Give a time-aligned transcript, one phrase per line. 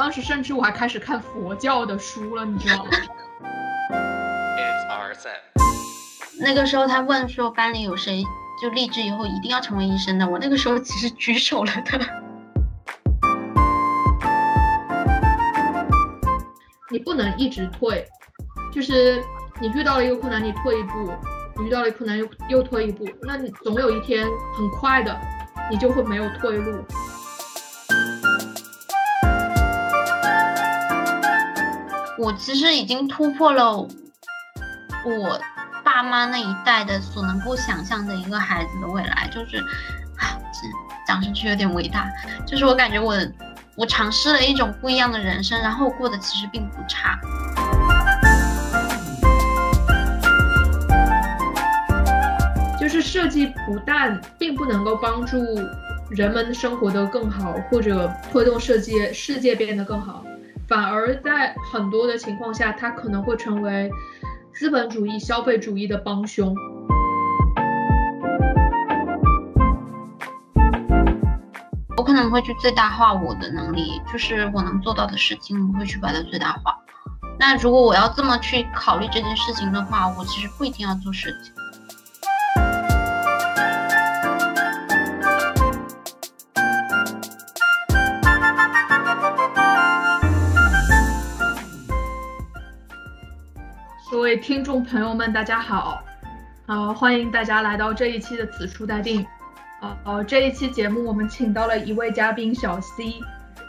[0.00, 2.90] 我当时甚至我还开始看佛教的书了，你知道吗？
[6.40, 8.24] 那个时候他问说班里有谁
[8.62, 12.00] 就立志以后一定要成为医生的，我那个时候其实举手了的。
[16.90, 18.02] 你不能一直退，
[18.72, 19.22] 就是
[19.60, 21.12] 你遇到了一个困难，你退一步；
[21.58, 24.26] 你遇到了一个困难又又退一步，那你总有一天
[24.56, 25.14] 很快的，
[25.70, 26.82] 你就会没有退路。
[32.20, 33.88] 我其实已经突破了我
[35.82, 39.56] 爸妈那一代的所能够想象的一个孩子的未来，就是
[40.18, 40.36] 啊，
[41.06, 42.06] 讲上去有点伟大，
[42.46, 43.16] 就是我感觉我
[43.74, 47.18] 我尝试了一种不一样的人生，然后过得其实并不差。
[52.78, 55.38] 就是设计不但并不能够帮助
[56.10, 60.22] 人们生活得更好，或者推动设计世界变得更好。
[60.70, 63.90] 反而在很多的情况下，它可能会成为
[64.54, 66.54] 资本主义、消费主义的帮凶。
[71.96, 76.78] 我可能会去最大化我的能力，就是我能做到的事情，我会去把它最大化。
[77.36, 81.50] 那如果我要这么去考虑这件事情的话，我其实不一定要做设计。
[94.30, 96.04] 位听众朋友们，大家好，
[96.66, 99.26] 呃，欢迎大家来到这一期的此处待定。
[99.80, 103.20] 呃呃，这一期节目我们请到了一位嘉宾小 C，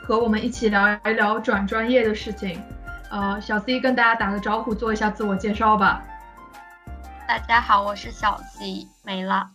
[0.03, 2.61] 和我们一起聊一聊转专业的事情。
[3.09, 6.03] 呃，小 C 跟大家打个招呼，做一下自我介绍吧。
[7.27, 9.50] 大家好，我是小 C，没了。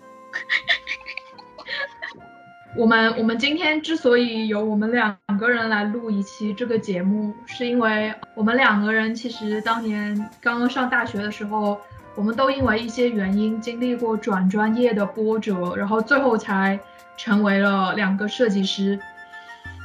[2.77, 11.81] 我们我们今天之所以由我们两个人来录一期这个节目，是因为我们两个人其实当年刚刚上大学的时候，
[12.15, 16.79] 我们都因为一些原因经历过转专业的波折，然后最后才
[17.17, 18.99] 成为了两个设计师。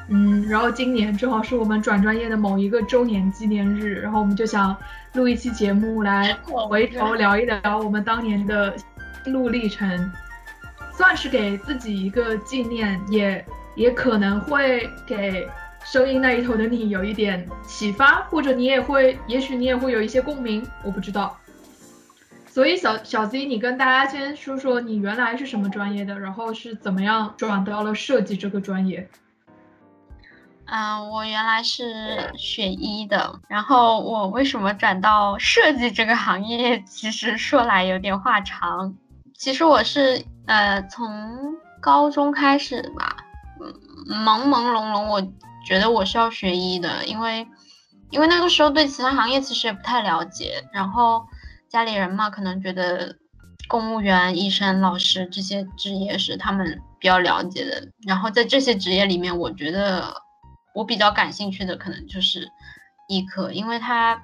[0.10, 4.76] 嗯，然后今年正好是我们转专业的某一个周年纪念日，然后我们就想
[5.14, 8.76] 录一期节目来回头聊一聊我们当年的
[9.28, 10.12] 路历程。
[10.94, 15.48] 算是给自己一个纪念，也也可能会给
[15.84, 21.38] 声音那一头的你有一点启发，或者你也会，也许你也会有一些共鸣，我不知道。
[22.48, 29.10] 所以小小 Z，你跟大家先说说你原来是什么专业的，然后是怎么样转到了设计这个专业？
[30.66, 36.82] 嗯，我原来是学医的，然后我为什么转到设计这个行业？
[36.82, 38.96] 其实说来有点话长。
[39.42, 43.18] 其实我是呃从高中开始吧，
[44.08, 45.20] 朦朦胧胧，我
[45.66, 47.48] 觉得我是要学医的，因为
[48.12, 51.26] 因为那个时候对其他行业其实也不太了解，然后
[51.68, 53.16] 家里人嘛可能觉得
[53.68, 60.22] 公务员、医生、老师这些职业是他们比较了解的，然后在这些职业里面，我觉得
[60.76, 62.48] 我比较感兴趣的可能就是
[63.08, 64.22] 医科，因为它。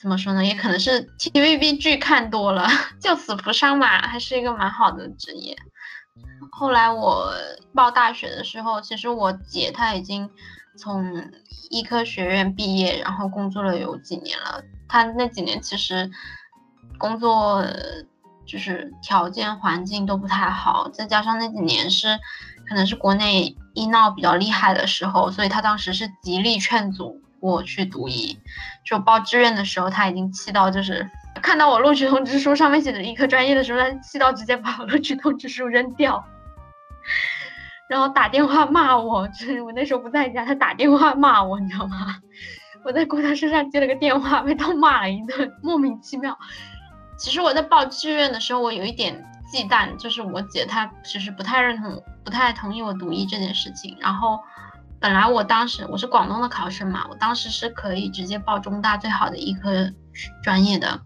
[0.00, 0.44] 怎么说呢？
[0.44, 2.68] 也可能是 TVB 剧看多了，
[3.00, 5.56] 救死扶伤嘛，还是一个蛮好的职业。
[6.52, 7.32] 后来我
[7.74, 10.30] 报大学的时候，其实我姐她已经
[10.76, 11.30] 从
[11.70, 14.62] 医科学院毕业，然后工作了有几年了。
[14.88, 16.08] 她那几年其实
[16.96, 17.64] 工作
[18.46, 22.18] 就是条件环境都不太好，再加上那几年是
[22.68, 27.20] 可能是国内医闹比较厉害的时候，所以她当时是极力劝阻。
[27.40, 28.36] 我去读医，
[28.84, 31.08] 就报志愿的时候，他已经气到，就是
[31.40, 36.24] 看到我录取通知书上面写的医科专业的时候，他气到直接把我录取通知书扔掉，
[37.88, 39.28] 然后打电话骂我。
[39.28, 42.16] 就是我那时候不在家，他打电话骂我，你知道吗？
[42.84, 46.36] 我在郭他身上接了个电话，被他骂了一顿，莫名其妙。
[47.16, 54.40] 其实我在报志愿的时候，我有一点忌惮，就是我姐她其实不太认同，不太同意我读医这件事情，然后。
[55.00, 59.92] 本来我当时我是广东的考生嘛，我当时是可以直接报中大最好的医科
[60.42, 61.02] 专业的，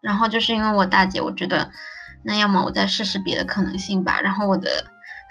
[0.00, 1.70] 然后就是因为我大姐，我觉得
[2.24, 4.84] 那要么我再试试别的可能性吧，然后我的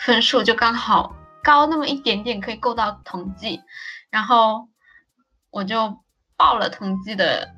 [0.06, 1.14] 分数就刚好
[1.44, 3.62] 高那么一点点，可以够到统计，
[4.10, 4.70] 然后
[5.50, 6.00] 我就
[6.38, 7.50] 报了统计的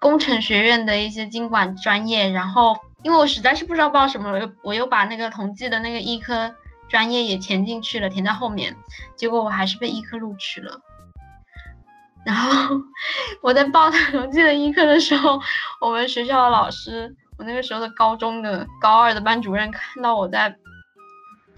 [0.00, 6.54] 工程学院的一些经管专业，然后因为我实在是不知道报什么，我又我又把那个统计的那个医科。
[6.90, 8.76] 专业也填进去了，填在后面，
[9.16, 10.80] 结果我还是被医科录取了。
[12.26, 12.76] 然后
[13.40, 15.40] 我在报同济的医科的时候，
[15.80, 20.54] 我们学校的老师，我那个时候的高中的高二的班主任看到我在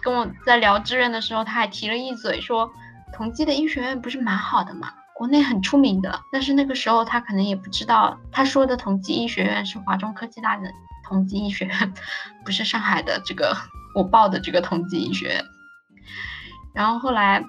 [0.00, 2.70] 跟我在聊志愿的时候，他还提了一嘴说
[3.12, 6.20] ：“同济的医学院不是蛮好的嘛，国内很出名的。
[6.30, 10.70] 但是那个时候他可能也不知道，他说的同济医学院是华中科技大的
[11.04, 11.94] 同济医学院，
[12.44, 13.56] 不是上海的这个
[13.94, 15.44] 我报的这个同济医学院。
[16.74, 17.44] 然后后来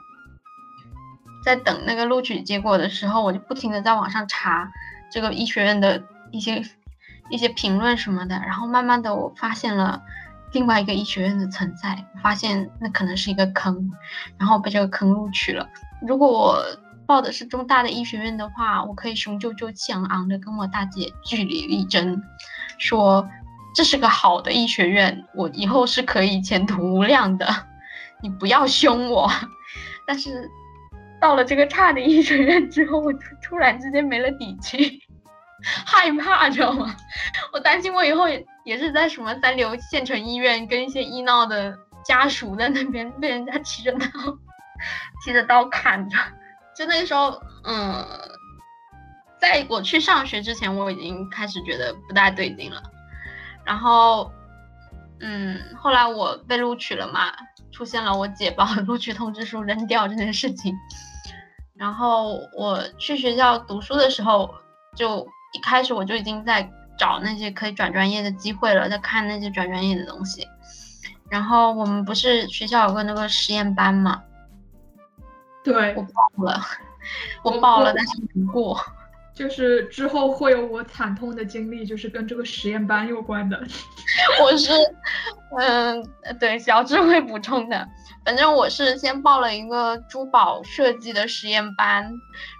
[1.43, 4.71] 在等那个录取结果的时候，我就不停的在网上查
[5.11, 6.63] 这个医学院的一些
[7.29, 10.01] 一些评论什么的，然后慢慢的我发现了。
[10.51, 13.89] 另外一个医学院的存在，发现那可能是一个坑，
[14.37, 15.67] 然后被这个坑录取了。
[16.07, 16.63] 如果我
[17.07, 22.21] 报的是中大的医学院的话，我可以雄赳赳气昂昂的跟我大姐据理力争，
[22.77, 23.27] 说
[23.73, 27.47] 这是个好的医学院，我以后是可以前途无量的，
[28.21, 29.29] 你不要凶我。
[30.05, 30.49] 但是
[31.21, 35.01] 到了这个差的医学院之后，我突突然之间没了底气。
[35.85, 36.93] 害怕，知道吗？
[37.53, 38.25] 我担心我以后
[38.65, 41.73] 也是在什么三流县城医院跟一些医闹的
[42.03, 44.07] 家属在那边被人家提着刀
[45.23, 46.17] 提着刀砍着。
[46.75, 48.05] 就那个时候，嗯，
[49.39, 52.83] 在我去上学之前，我已经开始觉得不大对劲了。
[53.65, 54.31] 然后，
[55.19, 57.31] 嗯，后来我被录取了嘛，
[57.71, 60.75] 出现了我姐把录取通知书扔掉这件事情。
[61.75, 64.53] 然后我去学校读书的时候
[64.95, 65.27] 就。
[65.55, 66.67] 一开始我就已经在
[66.97, 70.47] 找那些可以转专业的机会了，在看那些转专业的东西。
[71.29, 74.23] 然后我们不是学校有个那个实验班嘛？
[75.63, 76.59] 对，我报了，
[77.45, 78.75] 我报了，但是没过。
[79.33, 83.61] 就是之后会有我惨痛的经历，就是跟这个实验班有关的。
[84.41, 84.71] 我是，
[85.57, 86.07] 嗯，
[86.39, 87.87] 对，小智会补充的。
[88.23, 92.09] 反正我是先报了一个珠宝设计的实验班，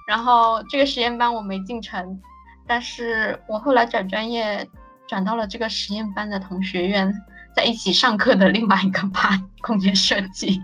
[0.08, 2.20] 然后这个实验班我没进成。
[2.68, 4.68] 但是我后来转专业，
[5.08, 7.14] 转到了这个实验班的同学院，
[7.56, 10.62] 在一起上课的另外一个班，空间设计。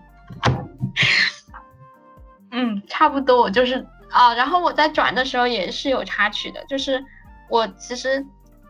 [2.51, 4.33] 嗯，差不多，我就是啊。
[4.33, 7.03] 然后我在转的时候也是有插曲的，就是
[7.49, 8.25] 我其实，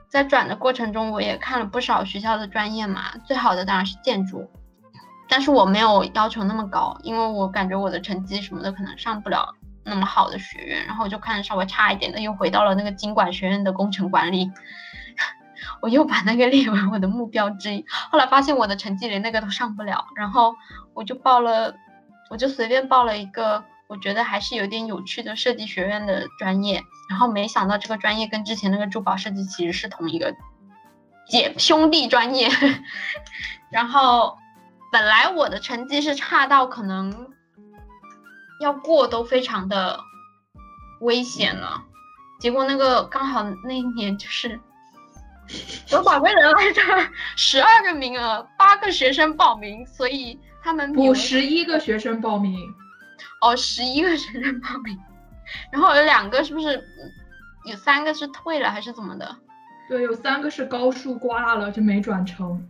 [0.09, 4.50] 在转的过程中，我也看了不少学校的专业嘛，最好的当然是建筑，
[5.27, 9.56] 但是我没有要求那么高，因为我感觉我的成绩什么的可能上不了。
[9.86, 14.51] 那么好的学院，然后我就看稍微差一点的，又回到了那个经管学院的工程管理，
[15.81, 17.83] 我又把那个列为我的目标之一。
[18.12, 20.53] 后来发现我的成绩连那个都上不了，然后
[20.94, 21.74] 我就报了，
[22.30, 30.33] 我就随便报了一个我觉得还是有点有趣的设计学院的专业，然后没想到这个专业跟之前那个珠宝设计其实是同一个
[31.27, 32.47] 姐兄弟专业，
[33.69, 34.38] 然后
[34.91, 37.33] 本来我的成绩是差到可能。
[38.62, 40.01] 要过都非常的
[41.00, 41.81] 危险了，
[42.41, 44.59] 结果那个刚好那一年就是
[45.89, 46.81] 有宝贵人来着，
[47.38, 52.69] 十二个名额，八个学生报名，所以他们补十一个学生报名，
[53.42, 54.98] 哦，十一个学生报名，
[55.71, 56.83] 然后有两个是不是
[57.66, 59.36] 有三个是退了还是怎么的？
[59.88, 62.68] 对，有三个是高数挂了就没转成。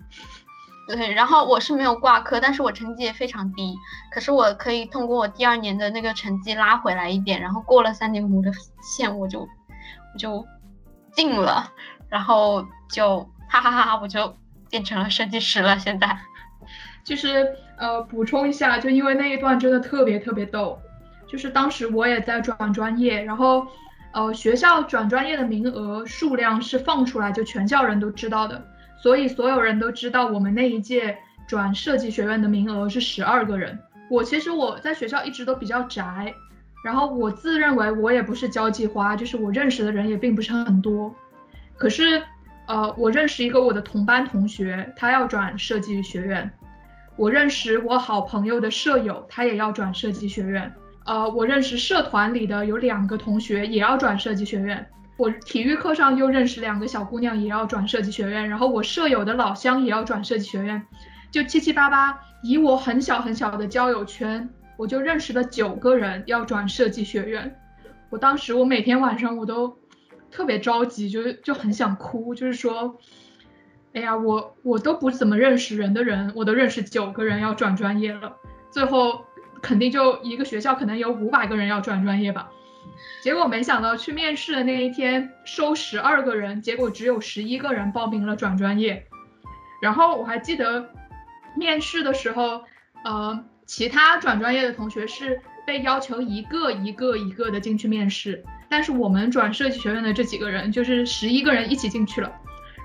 [0.88, 3.76] 对，然后我是没有挂科，但是我成绩也非常低。
[4.12, 10.44] 可是我可以通过我第二年的那个成绩拉回来一点，然后过了三点五的线，我就我就
[11.14, 11.72] 进了，
[12.10, 14.36] 然后就哈哈哈哈，我就
[14.70, 15.78] 变成了设计师了。
[15.78, 16.18] 现在
[17.10, 20.80] 就是呃补充一下，就因为那一段真的特别特别逗，
[21.28, 23.66] 就是当时我也在转专业，然后
[24.14, 28.64] 呃学校转专业的名额数量是放出来就全校人都知道的。
[29.02, 33.80] 所以所有人都知道，我们那一届转设计学院的名额是十二个人。
[34.08, 36.32] 我其实我在学校一直都比较宅，
[36.86, 41.16] 然后我自认为我也不是交际花，就是我认识的人也并不是很多。
[41.76, 42.22] 可是，
[42.68, 46.52] 呃，我认识一个我的同班同学，他要转设计学院。
[47.20, 50.74] 我认识我好朋友的舍友，他也要转设计学院。
[51.06, 54.88] 呃，我认识社团里的有两个同学也要转设计学院。
[55.18, 58.48] 我体育课上又认识两个小姑娘，也要转设计学院。
[58.48, 60.82] 然后我舍友的老乡也要转设计学院，
[61.30, 67.54] 就七七八八，以我很小很小的交友圈，我就认识了九个人要转设计学院。
[68.10, 69.78] 我当时我每天晚上我都
[70.32, 72.98] 特别着急，就就很想哭，就是说，
[73.94, 78.36] 哎呀，我我都不怎么认识人的人，我都认识九个人要转专业了，
[78.70, 79.26] 最后
[79.62, 82.50] 肯定就一个学校可能有五百个人要转专业吧。
[83.24, 89.06] 结果没想到去面试的那一天收十二个人，结果只有十一个人报名了转专业。
[89.82, 90.90] 然后我还记得
[91.56, 92.64] 面试的时候，
[93.04, 102.32] 呃，其他转专业的同学是被要求一个一个一个的进去面试，但是我们转设计学院的这几个人就是十一个人一起进去了。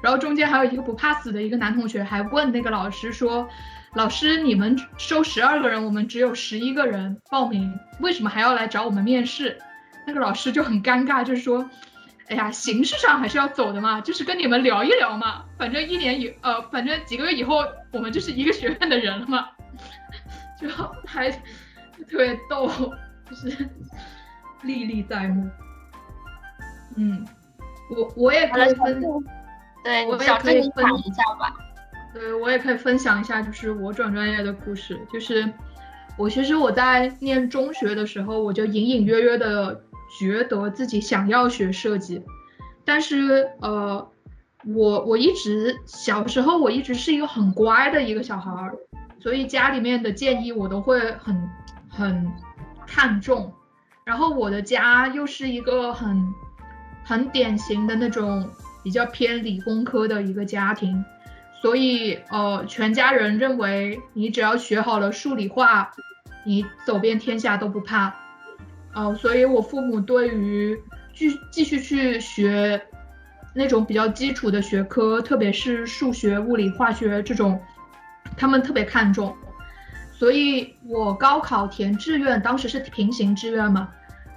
[0.05, 3.49] 然后中间还有一个不怕死的一个男同学还问那个老师说，
[3.95, 9.57] 老师，你们收十二个人，我们只有十一个人报名，为什么还要来找我们面试？
[10.07, 11.71] 那个老师就很尴尬，就是说，
[12.29, 19.49] 哎呀，形式上还是要走的嘛，就是跟你们聊一聊嘛，反正一年以呃，反正几个月以后，我们就是一个学院的人了嘛，
[20.61, 20.69] 就
[21.07, 22.69] 还特别逗，
[23.31, 23.67] 就是
[24.65, 25.49] 历历在目。
[26.97, 27.27] 嗯，
[27.89, 29.03] 我我也可以分，
[29.85, 31.55] 对，我也可以分享一下吧。
[32.13, 34.99] 对，我也可以分享一下，就是我转专业的故事。
[35.13, 35.53] 就是
[36.17, 39.83] 我其实我在念中学的时候，我就隐隐约约的
[40.19, 42.23] 觉得自己想要学设计，
[42.85, 44.09] 但是呃，
[44.65, 48.75] 我我一直小时候我一直是一个很乖的一个小孩儿，
[49.21, 51.51] 所以家里面的建议我都会很
[51.89, 52.33] 很
[52.87, 53.53] 看重。
[54.05, 56.25] 然后我的家又是一个很
[57.03, 58.49] 很典型的那种
[58.85, 61.05] 比较偏理工科的一个家庭。
[61.61, 65.91] 所以，呃，全家人认为你只要学好了数理化，
[66.45, 68.15] 你走遍天下都不怕。
[68.93, 70.79] 呃，所以我父母对于
[71.15, 72.81] 继继续去学
[73.55, 77.59] 那种比较基础的学科，特别是数学、物理、化学这种，
[78.37, 79.35] 他们特别看重。
[80.13, 83.89] 所以我高考填志愿，当时是平行志愿嘛，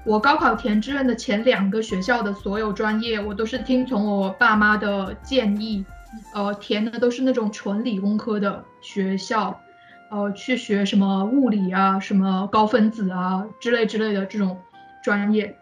[0.07, 5.85] 我高考填志愿的前两个学校的所有专业，我都是听从我爸妈的建议。
[6.33, 9.59] 呃，填的都是那种纯理工科的学校，
[10.09, 14.57] 呃，去学什么物理啊、什么高分子啊之类之类的这种
[15.03, 15.57] 专业，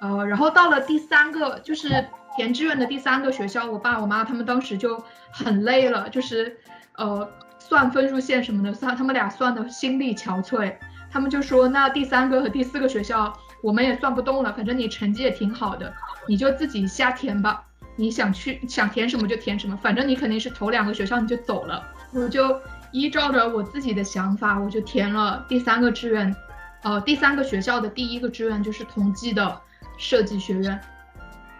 [0.00, 6.56] 呃，然后到了第三个，就是填志愿的第三个学校，我爸我妈他们当时就很累了，就是
[6.96, 7.28] 呃
[7.58, 10.74] 算分数线什么的，算他们俩算的心力憔悴，
[11.12, 15.92] 他们就说那第三个和第四个学校我们也算不动了，反正你成绩也挺好的，
[16.26, 17.64] 你就自己瞎填吧。
[17.96, 21.82] 你想去想填什么就填什么，反正你肯定是头两个学校你就走了。
[22.12, 22.58] 我就
[22.92, 26.34] 依照着我自己的想法，我就填了第三个志愿，
[26.82, 29.60] 呃，第三个学校的第一个志愿就是同济的
[29.98, 30.80] 设计学院。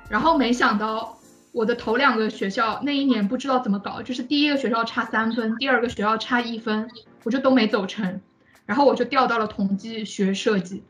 [0.09, 1.19] 然后没想到
[1.53, 6.89] 我的头两个学校那一年不知道怎么搞，就是第一个学校差三分，第二个学校差一分，
[7.25, 8.21] 我就都没走成。
[8.65, 10.83] 然后我就调到了同济学设计。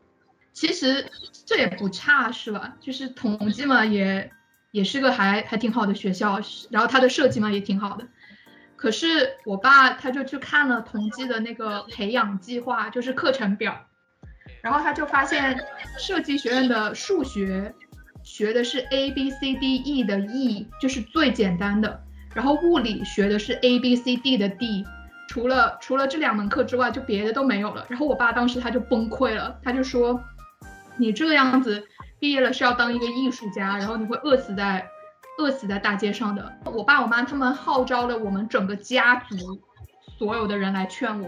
[0.53, 1.05] 其实
[1.45, 2.75] 这也不差是吧？
[2.79, 4.31] 就是同济嘛也。
[4.71, 6.39] 也是个还还挺好的学校，
[6.69, 8.07] 然后它的设计嘛也挺好的。
[8.77, 13.85] 可是我爸他就去看了同济的那个培养计划，就是课程表，
[14.61, 15.59] 然后他就发现
[15.99, 17.75] 设计学院的数学
[18.23, 22.01] 学的是 A B C D E 的 E，就是最简单的，
[22.33, 24.85] 然后物理学的是 A B C D 的 D，
[25.27, 27.85] 除了除了这两门课之外，就别的都没有了。
[27.89, 30.23] 然后我爸当时他就崩溃了，他就说，
[31.01, 31.87] 你这个样子。
[32.19, 34.87] 毕业了是要当一个艺术家，然后你会饿死在
[35.39, 36.53] 饿死在大街上的。
[36.65, 39.59] 我爸我妈他们号召了我们整个家族
[40.19, 41.27] 所有的人来劝我，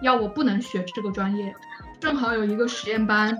[0.00, 1.54] 要我不能学这个专业。
[2.00, 3.38] 正好有一个实验班，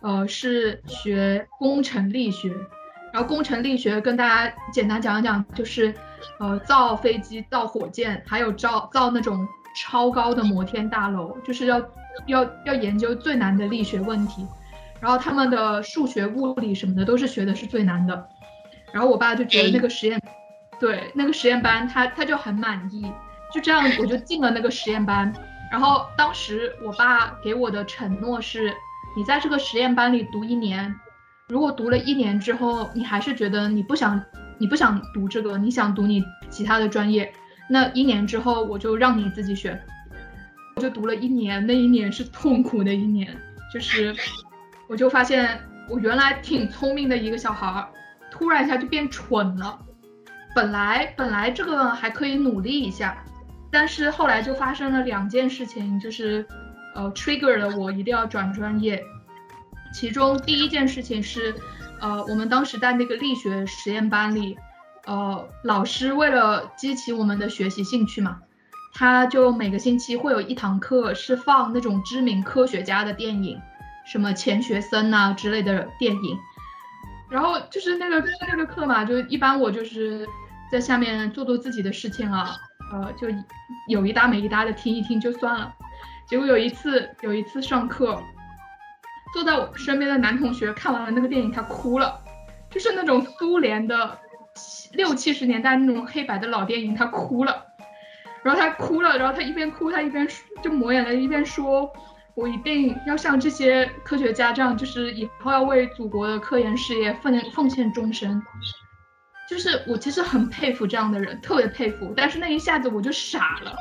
[0.00, 2.48] 呃，是学工程力学，
[3.12, 5.94] 然后工程力学跟大家简单讲一讲，就是
[6.38, 11.78] 呃造飞机、造火箭，还有造造那种超高的摩天大楼，就是要
[12.26, 14.46] 要要研究最难的力学问题。
[15.02, 18.28] 然后他们的数学、物理什么的都是学的是最难的，
[18.92, 20.22] 然后我爸就觉得那个实验，
[20.78, 23.02] 对那个实验班他他就很满意，
[23.52, 25.34] 就这样我就进了那个实验班。
[25.72, 28.72] 然后当时我爸给我的承诺是，
[29.16, 30.94] 你在这个实验班里读一年，
[31.48, 34.22] 如果读了一年之后你还是觉得你不想
[34.58, 37.34] 你不想读这个，你想读你其他的专业，
[37.68, 39.82] 那一年之后我就让你自己选。
[40.76, 43.36] 我就读了一年，那一年是痛苦的一年，
[43.74, 44.14] 就是。
[44.92, 45.58] 我就发现，
[45.88, 47.88] 我原来挺聪明的一个小孩儿，
[48.30, 49.78] 突然一下就变蠢了。
[50.54, 53.24] 本来本来这个还可以努力一下，
[53.70, 56.46] 但是后来就发生了两件事情，就是
[56.94, 59.02] 呃 trigger 了我一定要转专业。
[59.94, 61.54] 其中第一件事情是，
[61.98, 64.58] 呃，我们当时在那个力学实验班里，
[65.06, 68.40] 呃，老师为了激起我们的学习兴趣嘛，
[68.92, 73.58] 他就每个星期会有一堂课是放那种知名科学家的电影。
[74.04, 76.38] 什么钱学森呐之类的电影，
[77.30, 80.26] 然后就是那个那个课嘛，就一般我就是
[80.70, 82.56] 在下面做做自己的事情啊，
[82.92, 83.28] 呃，就
[83.88, 85.74] 有一搭没一搭的听一听就算了。
[86.28, 88.22] 结果有一次有一次上课，
[89.32, 92.20] 坐在我身边的男同学看完了那个电影，他哭了，
[92.70, 94.18] 就是那种苏联的
[94.92, 97.66] 六七十年代那种黑白的老电影，他哭了。
[98.42, 100.26] 然后他哭了，然后他一边哭他一边
[100.62, 101.92] 就抹眼泪一边说。
[102.34, 108.42] 我一定要像这些科学家这样，就是以后要为祖国的科研事业奉奉献终身。
[109.50, 112.14] 就是我其实很佩服这样的人，特别佩服。
[112.16, 113.76] 但是那一下子我就傻了，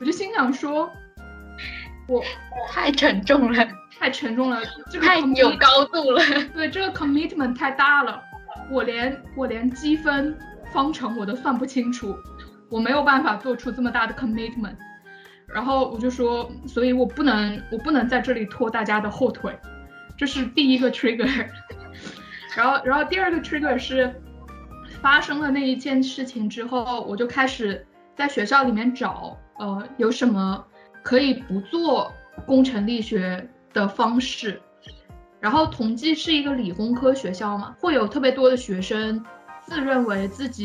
[0.00, 0.90] 我就心想说，
[2.08, 2.22] 我
[2.70, 3.68] 太沉重了，
[3.98, 6.22] 太沉重了，这个太有高度了。
[6.54, 8.22] 对，这个 commitment 太大了，
[8.70, 10.34] 我连我连积分
[10.72, 12.16] 方程我都算不清楚，
[12.70, 14.76] 我没有办法做出这么大的 commitment。
[15.52, 19.54] 然后我就说，所以我不能，我不能在这里拖大家的后腿，
[20.16, 21.28] 这是第一个 trigger。
[22.56, 24.14] 然后，然后第二个 trigger 是
[25.00, 30.64] 发生了那一件事情之后，我就开始在学校里面找，呃，有什么
[31.02, 32.12] 可以不做
[32.46, 34.60] 工程力学的方式。
[35.40, 39.24] 然后同济是一个理工科学校嘛，会有特别多的学生
[39.60, 40.64] 自认为自己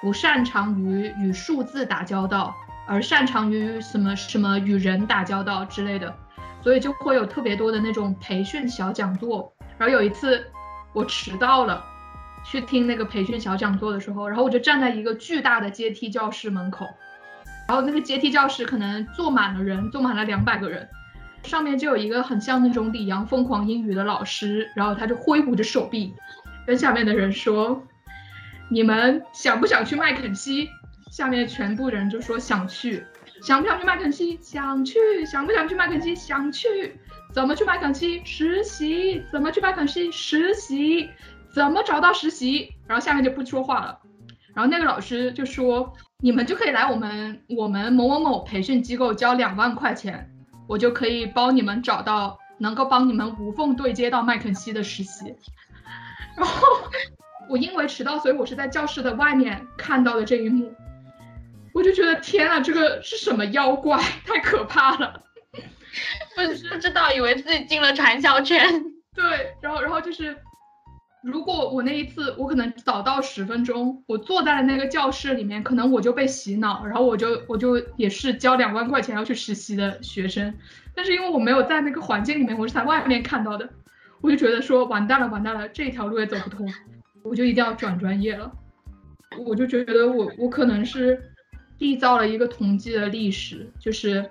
[0.00, 2.54] 不擅长于与数字打交道。
[2.86, 6.14] 而擅长于什么什么与人打交道之类的，
[6.62, 9.52] 所以就会有特别多的那种培训小讲座。
[9.78, 10.46] 然后有一次
[10.92, 11.82] 我迟到了，
[12.44, 16.86] 去听那个培训小讲座的时候，然后我就站在一个巨大的阶梯教室门口，
[17.66, 20.88] 然后那个阶梯教室可能坐满了人，坐满了两百个人，
[21.42, 26.14] 上面就有一个很像那种李阳疯狂英语的老师，然后他就挥舞着手臂，
[26.66, 27.82] 跟下面的人说
[28.70, 30.68] ：“你们想不想去麦肯锡？”
[31.14, 33.06] 下面全部人就说想去，
[33.40, 34.36] 想不想去麦肯锡？
[34.42, 36.12] 想去，想不想去麦肯锡？
[36.12, 36.98] 想去，
[37.32, 38.20] 怎么去麦肯锡？
[38.24, 40.10] 实习，怎么去麦肯锡？
[40.10, 41.08] 实习，
[41.54, 42.68] 怎么找到实习？
[42.88, 44.00] 然后下面就不说话了，
[44.56, 50.28] 然后那个老师就说，你们就可以来我们我们某某某培训机构交两万块钱，
[50.66, 55.32] 我就可以帮你们找到能够帮你们无缝对接到麦肯锡的实习。
[56.36, 56.66] 然后
[57.48, 60.74] 我因为迟到，所以我是在教室的外面看到的这一幕。
[61.74, 64.00] 我就觉得天啊，这个是什么妖怪？
[64.24, 65.24] 太可怕了！
[66.36, 68.64] 不不知道，以为自己进了传销圈。
[69.12, 70.36] 对，然后然后就是，
[71.24, 80.54] 如果我那一次我可能早到十分钟，我坐在了那个教室里面，可能我就被洗脑，然后我就我就也是交两万块钱要去实习的学生。
[80.94, 83.68] 但是因为我没有在那个环境里面，我是在外面看到的，
[84.20, 86.72] 我就觉得说完蛋了，完蛋了，这条路也走不通，
[87.24, 88.52] 我就一定要转专业了。
[89.44, 91.33] 我就觉得我我可能是。
[91.84, 94.30] 缔造了一个统计的历史，就是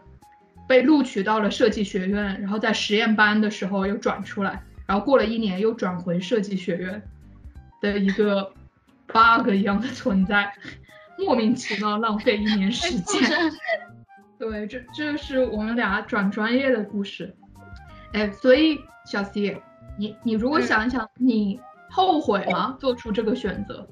[0.68, 7.04] 被录取到了设计学院，然后在实验班的时候又转出来，然后过了一年又转回设计学院
[7.80, 8.52] 的一个
[9.06, 10.52] bug 一样的存在，
[11.20, 13.22] 莫名其妙浪费一年时间。
[14.40, 17.36] 对，这这是我们俩转专业的故事。
[18.14, 19.62] 哎，所以小 C，
[19.96, 21.60] 你你如果想一想，你
[21.92, 22.76] 后悔吗？
[22.80, 23.88] 做出这个选择？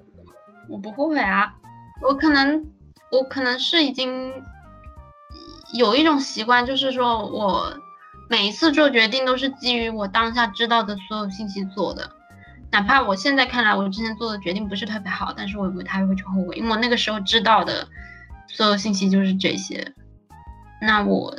[0.67, 1.53] 我不后悔啊，
[2.01, 2.65] 我可能。
[3.11, 4.33] 我可能是已经
[5.73, 7.77] 有一种习惯，就是说我
[8.29, 12.09] 每一次做决定都是基于我当下知道的所有信息做的，
[12.71, 17.85] 哪怕我现在看来我之前做的决定不是特别好，但是我也不太会去后悔，因为我那个时候知道的
[18.47, 19.93] 所有信息就是这些，
[20.81, 21.35] 那我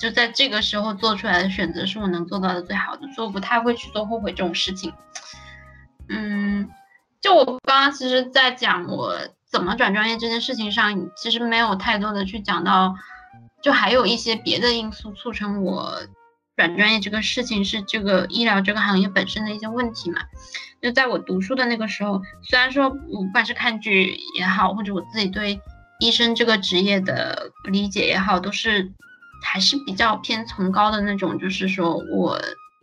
[0.00, 4.92] 就在这个时候做出来的选择是我能做到的最好的，所以我不太会去做后悔这种事情。
[6.08, 6.68] 嗯，
[7.20, 9.16] 就我刚刚其实，在讲我。
[9.54, 12.96] 怎么转专业这件事情上，其实没有太多的去讲到，
[13.62, 15.96] 就还有一些别的因素促成我
[16.56, 20.22] 转专业这个事情，是这个医疗这个行业本身的一些问题嘛。
[20.82, 25.60] 就在我读书的那个时候，虽然说我不管是看剧也好，或者我自己对
[26.00, 28.90] 医生这个职业的理解也好，都是
[29.44, 32.40] 还是比较偏崇高的那种，就是说我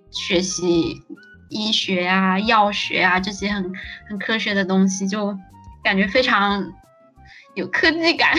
[0.09, 1.03] 学习
[1.49, 3.73] 医学啊、药学啊这些很
[4.07, 5.37] 很科学的东西就。
[5.83, 6.73] 感觉非常
[7.55, 8.33] 有科技感，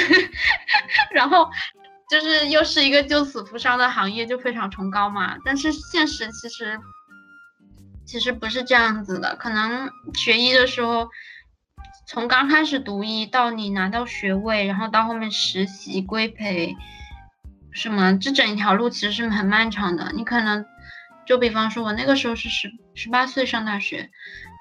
[1.13, 1.51] 然后
[2.09, 5.37] 就是又是一个救死扶伤的行业，就非常崇高嘛。
[5.45, 6.79] 但是现实其实
[8.07, 11.09] 其实不是这样子的，可能学医的时候，
[12.07, 16.77] 从刚开始读医到你拿到学位，然后到后面实习规培，
[17.73, 20.13] 什么这整一条路其实是很漫长的。
[20.15, 20.65] 你可能
[21.27, 24.11] 就比方说，我那个时候是十十八岁上大学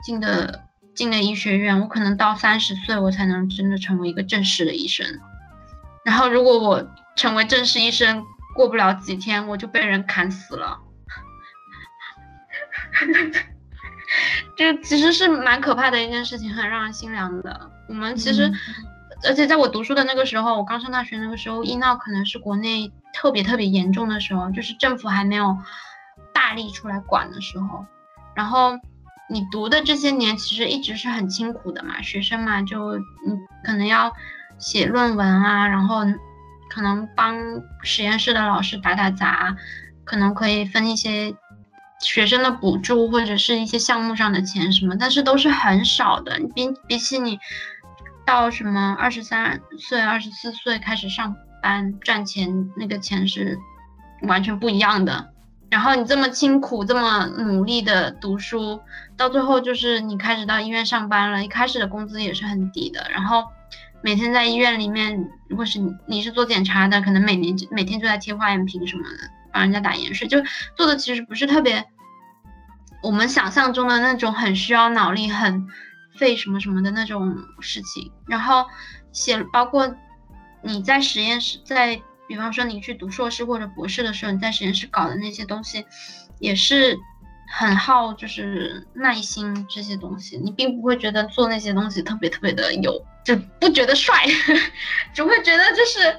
[0.04, 0.66] 进的。
[1.02, 5.04] 进了医学院，我可能到三十岁，我才能真的成为一个正式的医生。
[6.06, 10.78] 然后，如果我成为正式医生，过不了几天，我就被人砍死了。
[14.56, 17.72] 这其实是蛮可怕的一件事情，很让人心凉的。
[17.90, 18.52] 我们其实，
[19.28, 25.58] 而且在我读书的那个时候，我刚上大学那个时候，医闹可能是国内特别特别严重的时候，就是政府还没有
[26.32, 27.88] 大力出来管的时候，
[28.36, 28.78] 然后。
[29.32, 33.04] 你读的这些年其实一直是很辛苦的嘛，学生嘛，就你
[33.64, 34.12] 可能要
[34.60, 36.02] 写论文啊，然后
[36.70, 37.36] 可能帮
[37.82, 39.56] 实验室的老师打打杂，
[40.04, 41.34] 可能可以分一些
[42.02, 46.38] 学生的补助或者是一些项目上的钱什么，但是都是很少的。
[46.54, 47.40] 比比起你
[48.26, 53.58] 到什么二十三岁、二十四岁开始上班赚钱，那个钱是
[54.24, 55.31] 完全不一样的。
[55.72, 58.82] 然后你这么辛苦、这么努力的读书，
[59.16, 63.08] 到最后就是你开始到医院上班了，一开始的工资也是很低的。
[63.10, 63.46] 然后
[64.04, 70.44] 每天在医院里面，如果是你你是做检查的，可能每年每天就在贴化验瓶什么的，帮人家打盐水，就
[70.76, 71.86] 做的其实不是特别
[73.02, 75.66] 我们想象中的那种很需要脑力、很
[76.18, 78.12] 费什么什么的那种事情。
[78.28, 78.66] 然后
[79.14, 79.96] 写包括
[80.62, 82.02] 你在实验室在。
[82.32, 85.86] 比方说，你去读硕士或者博士的时候，你在实验室搞的那些东西，
[86.40, 86.98] 也是
[87.50, 90.38] 很耗，就是耐心这些东西。
[90.38, 94.16] 你并不会觉得做那些东西特别特别的有，就不觉得帅，
[95.14, 96.18] 只会觉得就是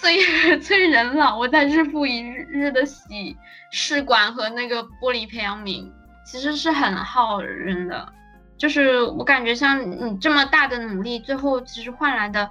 [0.00, 1.38] 催催人老。
[1.38, 3.36] 我在日复一日的洗
[3.70, 5.88] 试管和那个玻璃培养皿，
[6.26, 8.12] 其实是很耗人的。
[8.58, 12.50] 就是我感觉像你这么大的努力，最后其实换来的。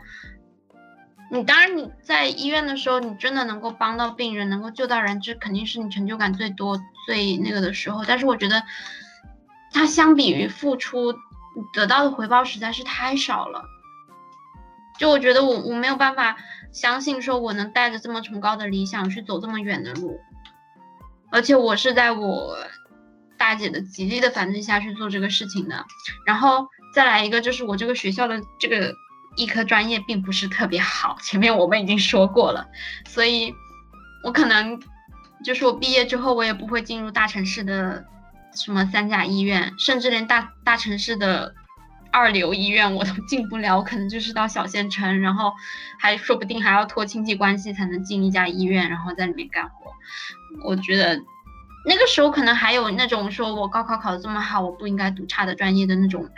[1.33, 8.03] 你当然你在医院的时候，你真的能够帮到病人，能够救到人，这肯定是你成就感最多、最那个的时候。
[8.03, 8.61] 但是我觉得，
[9.71, 11.13] 它相比于付出
[11.71, 13.63] 得到的回报实在是太少了。
[14.99, 16.35] 就我觉得我我没有办法
[16.73, 20.19] 相信说我能带着这么崇高的理想去走这么远的路，
[21.31, 22.57] 而且我是在我
[23.37, 25.85] 大姐的极力的反对下去做这个事情的。
[26.25, 28.93] 然后再来一个，就是我这个学校的这个。
[29.37, 32.67] 医科专业并不是特别好，前面我们已经说过了，
[33.07, 33.53] 所以
[34.23, 34.79] 我可能
[35.43, 38.05] 就是我毕业之后，我也不会进入大城市的
[38.53, 41.53] 什么三甲医院，甚至连大大城市的
[42.11, 45.53] 二流医院我都进不了，我可能就是到小县城，然后
[45.97, 49.91] 还说不定还要托亲戚关系才能进一家医院，然后在里面干活。
[50.65, 51.17] 我觉得
[51.85, 56.29] 那个时候可能还有那种说我高考考得这么好，我不应该读差的专业的那种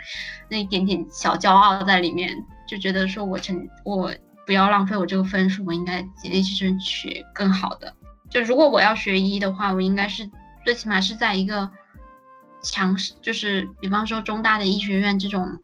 [0.48, 2.44] 那一点点小骄傲在里面。
[2.66, 4.12] 就觉得说我成我
[4.46, 7.94] 不要浪费我这个分数，我应该极力去争取更好的。
[8.30, 10.28] 就如果我要学医的话，我应该是
[10.64, 11.70] 最起码是在一个
[12.62, 15.58] 强势，就是比方说中大的医学院这种，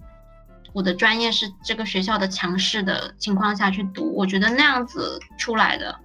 [0.73, 5.99] 我的专业是这个学校的强势的情况下去读，我觉得那样子出来的，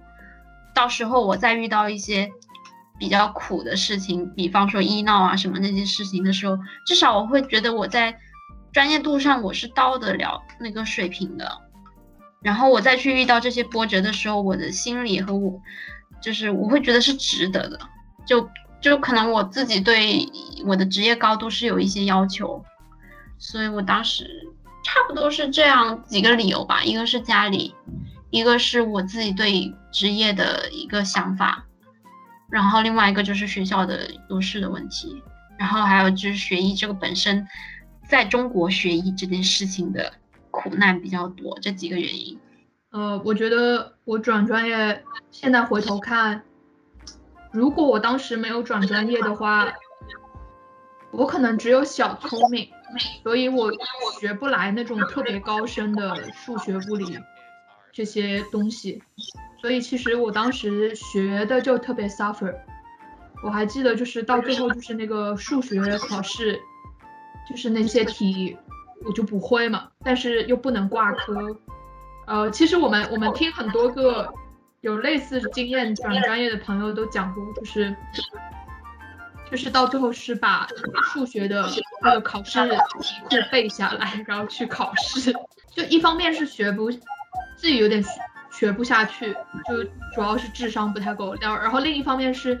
[0.74, 2.30] 到时候我再遇到一些
[2.98, 8.18] 比较苦的事情，比方说医闹啊什么那些事情的时候，至少我会觉得我在。
[8.76, 11.62] 专业度上我是到得了那个水平的，
[12.42, 15.58] 然后我再去遇到这些波折的时候，我的心理和我
[16.20, 17.80] 就是我会觉得是值得的，
[18.26, 18.50] 就
[18.82, 20.28] 就可能我自己对
[20.66, 22.62] 我的职业高度是有一些要求，
[23.38, 24.46] 所以我当时
[24.84, 27.74] 差不多是这样几个理由吧，一个是家里，
[28.28, 31.64] 一个是我自己对职业的一个想法，
[32.50, 35.22] 然后另外一个就是学校的优势的问题，
[35.56, 37.48] 然后还有就是学医这个本身。
[38.08, 40.12] 在中国学医这件事情的
[40.50, 42.38] 苦难比较多，这几个原因。
[42.90, 46.42] 呃，我觉得我转专业，现在回头看，
[47.52, 49.72] 如果我当时没有转专业的话，
[51.10, 52.68] 我可能只有小聪明，
[53.22, 53.70] 所以我
[54.20, 57.18] 学不来那种特别高深的数学、物理
[57.92, 59.02] 这些东西。
[59.60, 62.54] 所以其实我当时学的就特别 suffer。
[63.42, 66.60] 我还记得就是到最后就是那个数学考试。
[67.48, 68.56] 就是那些题
[69.04, 71.56] 我就不会嘛，但是又不能挂科。
[72.26, 74.32] 呃，其实我们我们听很多个
[74.80, 77.94] 有类似经验转专业的朋友都讲过，就是
[79.50, 80.66] 就是到最后是把
[81.12, 81.68] 数学的
[82.02, 82.58] 那个考试
[83.00, 85.32] 题库背下来，然后去考试。
[85.70, 88.04] 就一方面是学不自己有点
[88.50, 89.32] 学不下去，
[89.68, 91.34] 就主要是智商不太够。
[91.40, 92.60] 然后然后另一方面是。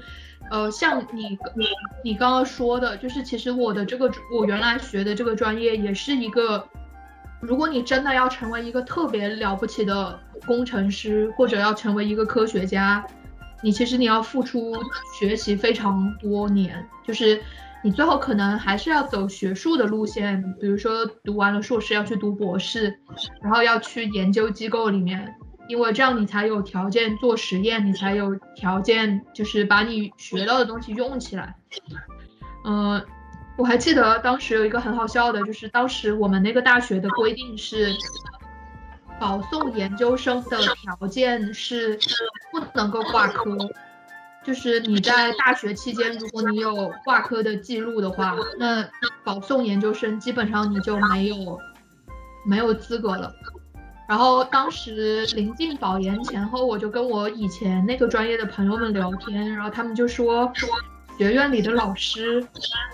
[0.50, 1.66] 呃，像你你
[2.04, 6.66] 你刚刚说的，就是其实我的这个我原来学的这个专业也是一个，
[7.40, 13.04] 如果你真的要成为一个特别了不起的工程师，或者要成为一个科学家，
[13.62, 14.76] 你其实你要付出
[15.18, 17.42] 学习非常多年，就是
[17.82, 22.98] 你最后可能还是要走学术的路线，比如说读完了硕士要去读博士，
[23.42, 25.34] 然后要去研究机构里面。
[25.68, 31.54] 因为这样你才有条件做实验，你才有条件就是把你学到的东西用起来。
[32.64, 33.04] 嗯，
[33.56, 37.94] 我还记得当时有一个很好笑的，就是当时我们那个大学的规定是，
[39.18, 41.98] 保送研究生的条件是
[42.52, 43.56] 不能够挂科，
[44.44, 48.88] 就是你在大学期间如果你有挂科的记录的话，那
[49.24, 51.58] 保送研究生基本上你就没有
[52.44, 53.34] 没有资格了。
[54.08, 60.52] 然后当时临近保研前后，我就跟我以前那个专业的朋友们聊天，然后他们就说，
[61.18, 62.46] 学院里的老师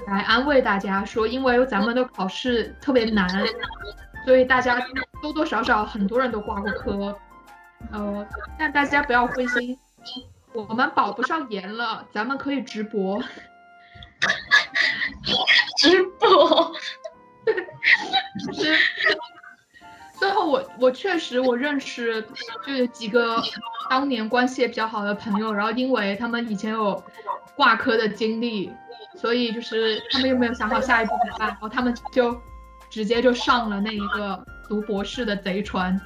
[0.06, 3.28] 来安慰大家说，因为咱们的考试特别难，
[4.24, 4.80] 所以大家
[5.20, 7.14] 多多少少很多人都挂过科。
[7.90, 8.26] 呃，
[8.58, 9.78] 但大家不要灰心，
[10.54, 13.22] 我们保不上研了，咱们可以直播。
[15.76, 16.72] 直播，
[18.46, 18.78] 就是。
[20.22, 22.22] 最后我我确实我认识
[22.64, 23.42] 就是几个
[23.90, 27.02] 当年关系也比较好的朋友，然后因为他们以前有
[27.56, 28.72] 挂科的经历，
[29.16, 32.40] 所以就是他们又没有想好下一步怎么办，然后他们就
[32.88, 36.00] 直接就上了那一个读博士的贼船，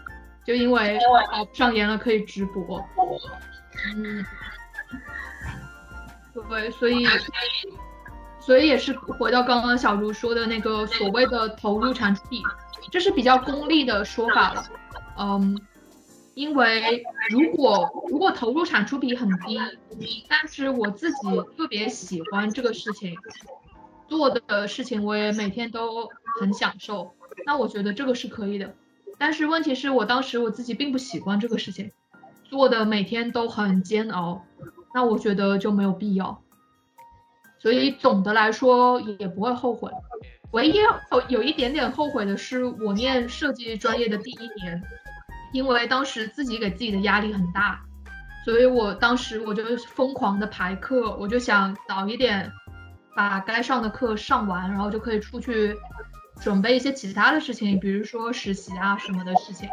[0.46, 0.98] 就因为
[1.30, 2.82] 考上研了可以直播，
[3.96, 4.24] 嗯，
[6.48, 7.06] 对，所以
[8.40, 12.42] 所以也是回到刚刚小茹说的那个所谓的投入产出比。
[12.90, 14.64] 这是比较功利的说法了，
[15.18, 15.60] 嗯，
[16.34, 19.58] 因为如果如果投入产出比很低，
[20.28, 21.18] 但是我自己
[21.56, 23.16] 特别喜欢这个事情，
[24.08, 26.08] 做的事情我也每天都
[26.40, 28.74] 很享受，那我觉得这个是可以的。
[29.18, 31.90] 但是问题是我当时我自己并不喜欢这个事情，
[32.44, 34.44] 做的每天都很煎熬，
[34.94, 36.42] 那我觉得就没有必要。
[37.58, 39.90] 所以总的来说也不会后悔。
[40.52, 44.80] 唯一有有一点点后悔的是，我念设计专业的第一年，
[45.52, 47.80] 因为当时自己给自己的压力很大，
[48.44, 52.50] 所以我当时我就疯狂的排课，我就想早一点
[53.14, 55.76] 把该上的课上完，然后就可以出去
[56.40, 59.68] 准备一些其他的事情，比如说实习啊什么的事情。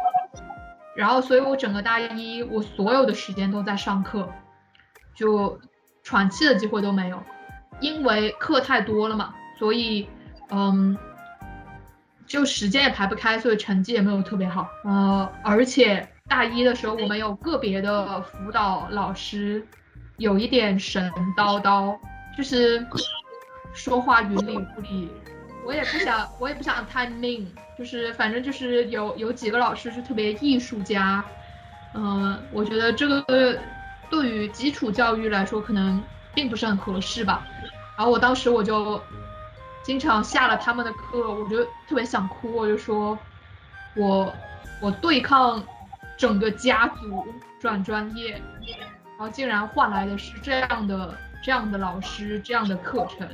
[0.96, 4.28] 然后，所以我整个大一我所有的时间都在上课，
[5.14, 5.58] 就
[6.02, 7.22] 喘气的机会都没有，
[7.80, 10.08] 因为课太多了嘛，所以。
[10.50, 10.96] 嗯，
[12.26, 14.68] 就时间也排不开，所以成绩也没有特别好。
[14.84, 19.66] 呃，而且大一的时候，我们有个别的辅导老师
[20.18, 21.96] 有一点神叨叨，
[22.36, 22.86] 就是
[23.72, 25.10] 说话云里雾里。
[25.64, 31.24] 我也不想，我也不想太命，就是反正就是有有几个老师是特别艺术家。
[31.94, 33.58] 嗯，我觉得这个
[34.10, 36.02] 对于基础教育来说可能
[36.34, 37.46] 并不是很合适吧。
[37.96, 39.02] 然后我当时我就。
[39.84, 42.56] 经常下了他们的课，我就特别想哭。
[42.56, 43.16] 我就说，
[43.94, 44.34] 我
[44.80, 45.62] 我对抗
[46.16, 47.26] 整个家族
[47.60, 53.28] 转专业，然后竟然换来的是这样的这样的老师这样的课程，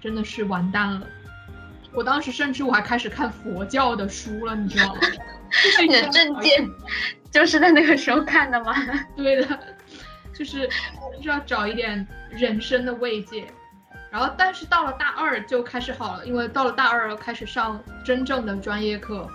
[0.00, 1.06] 真的是完蛋了。
[1.92, 5.00] 我当时甚至我还开始看佛教的书了，你知道吗？
[5.82, 6.66] 你的证件
[7.30, 8.74] 就是在那个时候看的吗？
[9.14, 9.58] 对的，
[10.32, 10.66] 就是
[11.16, 13.44] 就是要找一点人生的慰藉。
[14.10, 19.28] 然后，但是到了大二就开始好了，因为到了大二开始上真正的专业课，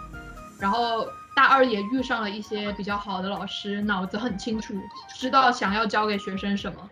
[0.59, 4.73] 然后大二也遇上了一些比较好的老师，脑子很清楚，
[5.15, 6.89] 知道想要教给学生什么，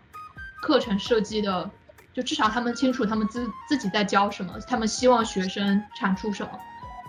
[0.62, 1.70] 课程设计的，
[2.14, 6.52] 就至少他们清楚他们自自己在教什么，他们希望学生产出什么，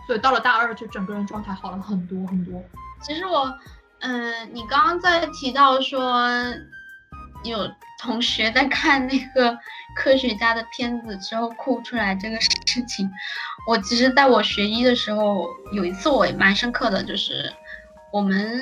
[0.09, 2.61] 所以到了大二就整个人状态好了很多很多。
[3.01, 3.53] 其实我，
[4.01, 6.29] 嗯，你刚刚在提到说
[7.45, 7.71] 有
[8.05, 9.59] 同学在看那个。
[9.97, 12.49] 科学家的片子之后哭出来这个事
[12.85, 13.09] 情，
[13.69, 17.53] 我其实在我学医的时候有一次我也蛮深刻的，就是
[18.13, 18.61] 我们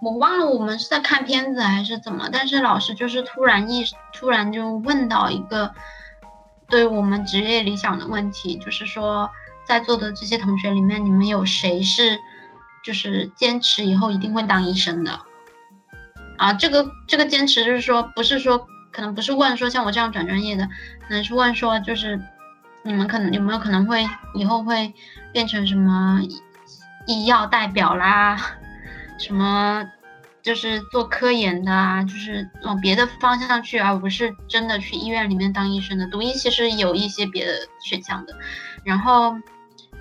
[0.00, 5.74] 我忘了我们是在看片子还是怎么，但是老师就是突然意突然就问到一个
[6.68, 9.28] 对我们职业理想的问题，就是说
[9.66, 12.16] 在座的这些同学里面，你们有谁是
[12.84, 15.18] 就是坚持以后一定会当医生的？
[16.40, 18.66] 啊，这个这个坚持就是说不是说。
[18.92, 20.66] 可能不是问说像我这样转专业的，
[21.06, 22.20] 可能是问说就是
[22.82, 24.92] 你们可能有没有可能会以后会
[25.32, 26.20] 变成什么
[27.06, 28.36] 医药代表啦，
[29.16, 29.86] 什么
[30.42, 36.04] 就是做科研的啊，就是往别的方向去，而不是真的去医院里面当医生的。
[36.08, 37.52] 读医其实有一些别的
[37.84, 38.34] 选项的。
[38.82, 39.36] 然后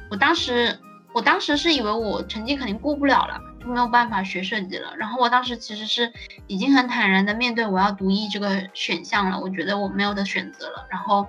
[0.09, 0.79] 我当时
[1.13, 3.39] 我当时是以为我成绩肯定过不了了。
[3.59, 4.95] 就没有办法学设计了。
[4.97, 6.11] 然后我当时其实是
[6.47, 9.39] 已经很坦然的面对我要读医这个选项了。
[9.39, 10.87] 我觉得我没有的选择了。
[10.89, 11.27] 然后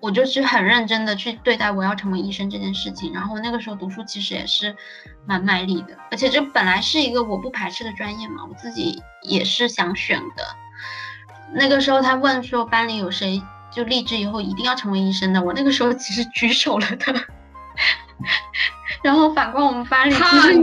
[0.00, 3.12] 我就是很认真的去对待我要成为医生这件事情。
[3.12, 4.74] 然后那个时候读书其实也是
[5.26, 10.44] 蛮卖力的，而且这本来是一个我不排斥的专业嘛，我自己也是想选的。
[11.54, 17.14] 那个时候他问说班里有谁就立志以后一定要成为医生的，我那个时候其实举手了的。
[19.02, 20.54] 然后反观我们班里，其实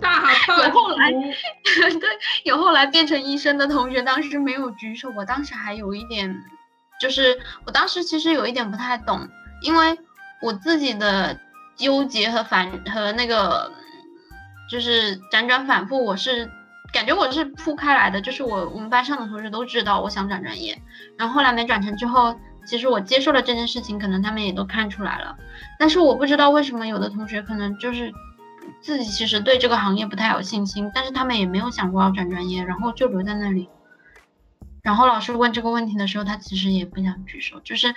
[0.00, 2.08] 有大有后来， 对，
[2.44, 5.10] 有后来变成医生的同学，当时没有举手。
[5.16, 6.34] 我当时还有一点，
[7.00, 9.28] 就是我当时其实有一点不太懂，
[9.62, 9.98] 因为
[10.40, 11.38] 我自己的
[11.76, 13.70] 纠结和反和那个，
[14.70, 16.50] 就是辗转反复，我是
[16.92, 20.80] 感觉我是铺开来的，就是我我们班上的同学都知道我想转专业，
[21.18, 22.38] 然后后来没转成之后。
[22.66, 25.34] 其实我接受了这件事情，可能他们也都看出来了，
[25.78, 28.12] 但是我不知道为什么有的同学可能就是
[28.80, 33.68] 自己其实对这个行业不太有信心，但是他们也没有想过要转专业，然后就留在那里。
[34.82, 37.94] 然后老师问这个问题的时候，他其实也不想举手，就是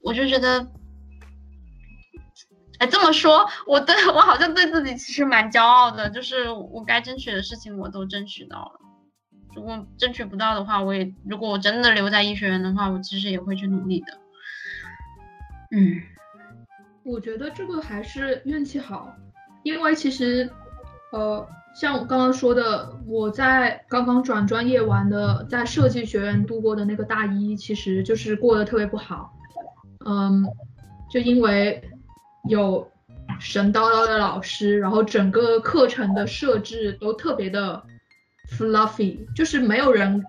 [0.00, 0.70] 我就觉得，
[2.78, 8.80] 哎，这么说，我对我好像对自己其实蛮骄傲的，就是我该争取的事情我都争取到了。
[9.54, 14.18] 如果争取不到的话，我也如果我真的留在医学院的话，我其实也会去努力的。
[15.72, 16.00] 嗯，
[17.02, 19.12] 我觉得这个还是运气好，
[19.62, 20.50] 因为其实，
[21.12, 29.32] 呃，像我刚刚说的，我在刚刚转专业完的，在设计学院度过的那个大一，其实就是过得特别不好。
[30.06, 30.46] 嗯，
[31.10, 31.82] 就因为
[32.48, 32.90] 有
[33.38, 37.82] 神叨叨的老师，然后整个课程的设置都特别的。
[38.58, 40.24] Fluffy 就是没有人，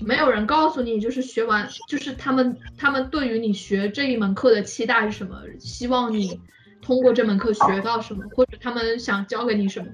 [0.00, 5.36] 没有人告诉你，就是学完，就是他们他们对于你学这一门课的期待是什么？
[5.60, 6.40] 希望你
[6.82, 9.86] 通过这门课学到什么，或者他们想教给你什么？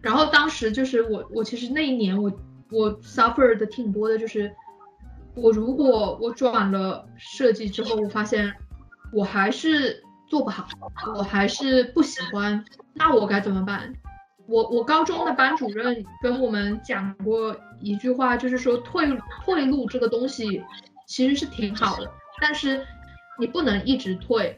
[0.00, 2.32] 然后当时就是我我其实那一年我
[2.70, 4.50] 我 suffer 的挺多的，就是
[5.34, 8.54] 我如果我转了设计之后，我发现
[9.12, 10.68] 我还是做不好，
[11.16, 13.92] 我还是不喜欢，那我该怎么办？
[14.46, 19.06] 我我高中的班主任跟我们讲过一句话，就是说退
[19.44, 20.62] 退路这个东西
[21.06, 22.86] 其实是挺好的，但是
[23.38, 24.56] 你不能一直退，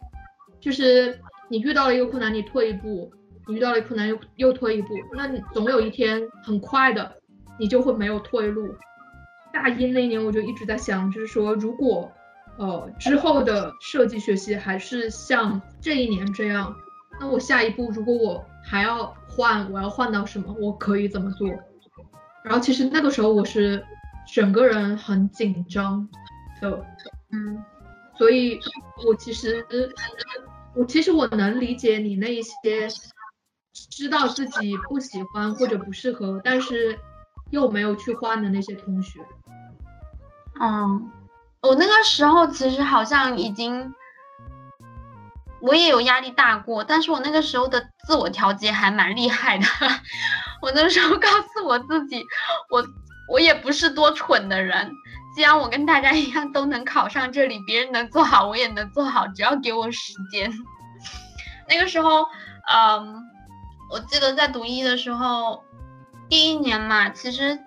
[0.61, 1.19] 就是
[1.51, 3.13] 你遇到了一个困难，你退一步，
[3.49, 7.13] 你遇到了一个困难又又退一步，那你总有一天很快的
[7.59, 8.73] 你就会没有退路。
[9.53, 12.11] 大一那年我就一直在想，就是说如果
[12.57, 16.75] 呃之后的设计学习还是像这一年这样，
[17.19, 20.55] 那我下一步如果我还要换，我要换到什么？
[20.61, 21.49] 我可以怎么做？
[22.45, 23.85] 然后其实那个时候我是
[24.33, 26.09] 整个人很紧张
[26.63, 26.87] 的，
[27.33, 27.63] 嗯，
[28.17, 28.61] 所以
[29.05, 29.67] 我其实
[30.75, 32.89] 我其实我能理解你那一些
[33.91, 36.99] 知道自己不喜欢或者不适合，但是
[37.51, 39.21] 又没有去换的那些同学。
[40.61, 41.11] 嗯，
[41.63, 43.95] 我那个时候其实好像已经。
[45.63, 49.67] 我也有压力大过，但是我那个时候的自我调节还蛮厉害的。
[50.63, 52.25] 我那时候告诉我自己，
[52.71, 52.83] 我
[53.29, 54.91] 我也不是多蠢的人。
[55.35, 60.51] 既然我跟大家一样都能考上这里，别人能做好，我也能做好，只要给我时间。
[61.69, 62.27] 那个时候，
[62.73, 63.23] 嗯，
[63.91, 65.63] 我记得在读医的时候，
[66.29, 67.59] 第一年嘛，其实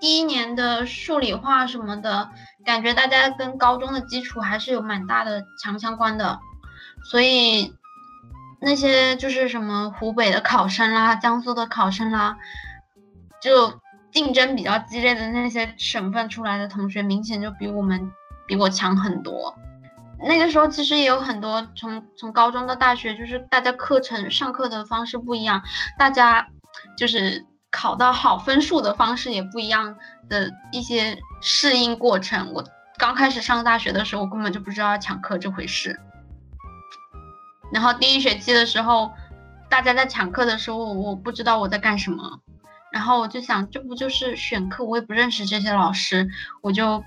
[0.00, 2.28] 第一年的数理化什么的，
[2.64, 6.40] 感觉大家跟高中的基础还是有蛮大的强相关的。
[7.10, 7.72] 所以
[8.60, 12.36] 那些就是什么湖北的考生啦、江苏的考生啦，
[13.40, 13.80] 就
[14.14, 18.10] 竞争比较激烈的那些省份出来的同学，明显就比我们
[18.46, 19.54] 比我强很多。
[20.20, 25.60] 那个时候其实也有很多从从高中到大学，就是大家课程上课的方式不一样，
[25.98, 26.46] 大家
[26.96, 29.96] 就是考到好分数的方式也不一样
[30.28, 32.52] 的一些适应过程。
[32.52, 32.64] 我
[32.96, 36.00] 刚开始上大学的时候，我根本就不知道要抢课这回事。
[37.72, 39.10] 然后第一学期的时候，
[39.68, 42.38] 大家在抢课的时候，我不知道我在干什么。
[42.94, 44.84] 然后我就想，这不就是选课？
[44.84, 46.28] 我也不认识这些老师，
[46.62, 47.02] 我就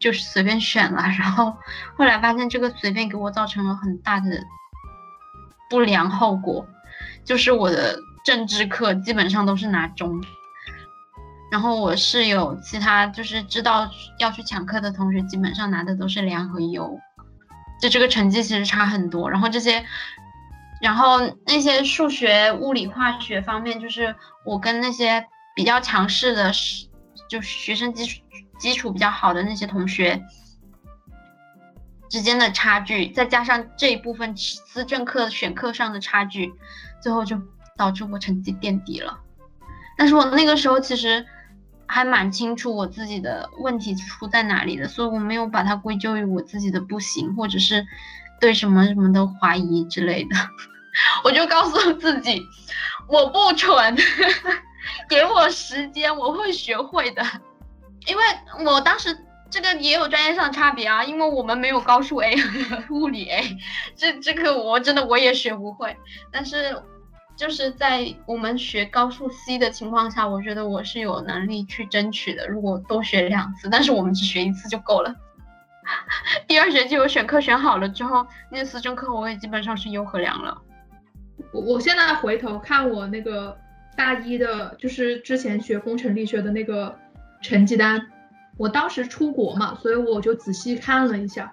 [0.00, 1.02] 就是随便选了。
[1.16, 1.56] 然后
[1.96, 4.42] 后来发现，这个随便给我造成了很大的
[5.70, 6.66] 不良后果，
[7.24, 10.20] 就是我的政治课基本上都是拿中。
[11.52, 16.98] 然后我室友其他就是知道要去抢课的同学，基本上拿的都是良和优。
[17.80, 19.84] 就这个成绩其实差很多，然后这些，
[20.84, 26.52] 然后那些数学、物理、化学方面，就是我跟那些比较强势的，
[27.26, 28.20] 就学生基础
[28.58, 30.22] 基础比较好的那些同学
[32.10, 36.52] 之间的差距，再加上这一部分思政课选课上的差距，
[37.00, 37.40] 最后就
[37.78, 39.18] 导致我成绩垫底了。
[39.96, 41.24] 但是我那个时候其实。
[41.86, 47.86] 还蛮清楚我自己的问题出在哪里的，所以我没有把它归咎于我自己的不行，或者是
[48.40, 50.34] 对什么什么的怀疑之类的。
[51.24, 52.42] 我就告诉自己，
[53.08, 53.96] 我不蠢，
[55.08, 57.22] 给我时间，我会学会的。
[58.06, 58.22] 因为
[58.64, 59.16] 我当时
[59.50, 62.36] 这个也有专业上的差别啊，因为我们没有高数 A
[62.90, 63.56] 物理 A，
[63.96, 65.96] 这这个我真的我也学不会，
[66.32, 66.82] 但是。
[67.36, 72.46] 就是在我们学高数 C 的情况下，我觉得我是有能力去争取的。
[72.46, 75.12] 如果多学两次，但是我们只学一次就够了。
[76.46, 80.56] 第二学期我选课选好了之后，那思政课我也基本上是优和良了。
[81.52, 83.56] 我我现在回头看我那个
[83.96, 86.96] 大一的，就是之前学工程力学的那个
[87.42, 88.00] 成绩单，
[88.56, 91.52] 我当时出国嘛，所以我就仔细看了一下，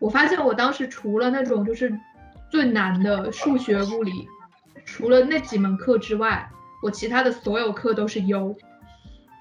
[0.00, 1.98] 我发现我当时除了那种就是
[2.50, 4.12] 最难的数学、物理。
[4.84, 6.48] 除了那几门课之外，
[6.80, 8.56] 我其他的所有课都是优。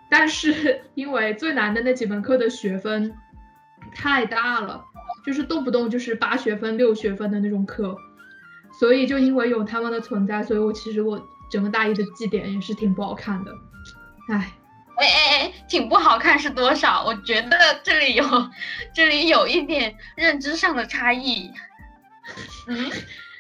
[0.09, 3.13] 但是因为最难的那几门课的学分
[3.93, 4.83] 太大了，
[5.23, 7.95] 就是动不动就是八学分、六学分的那种课，
[8.77, 13.51] 所以就因为有他们的存在，所以我其实我整个大一的绩点也是挺不好看的。
[14.29, 14.53] 唉，
[14.97, 17.03] 哎哎哎，挺不好看是多少？
[17.05, 18.25] 我觉得这里有，
[18.93, 21.51] 这里有一点认知上的差异。
[22.67, 22.91] 嗯，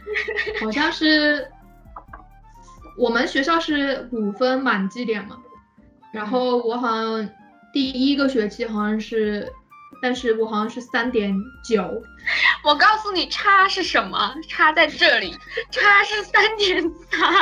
[0.61, 1.51] 好像是
[2.97, 5.37] 我们学校是五分满绩点嘛。
[6.11, 7.29] 然后我好像
[7.73, 9.51] 第一个学期好像是，
[10.05, 12.03] 但是我好像是三点九。
[12.63, 14.35] 我告诉你，差是什么？
[14.47, 15.35] 差在这里，
[15.71, 16.79] 差是三点
[17.09, 17.19] 三。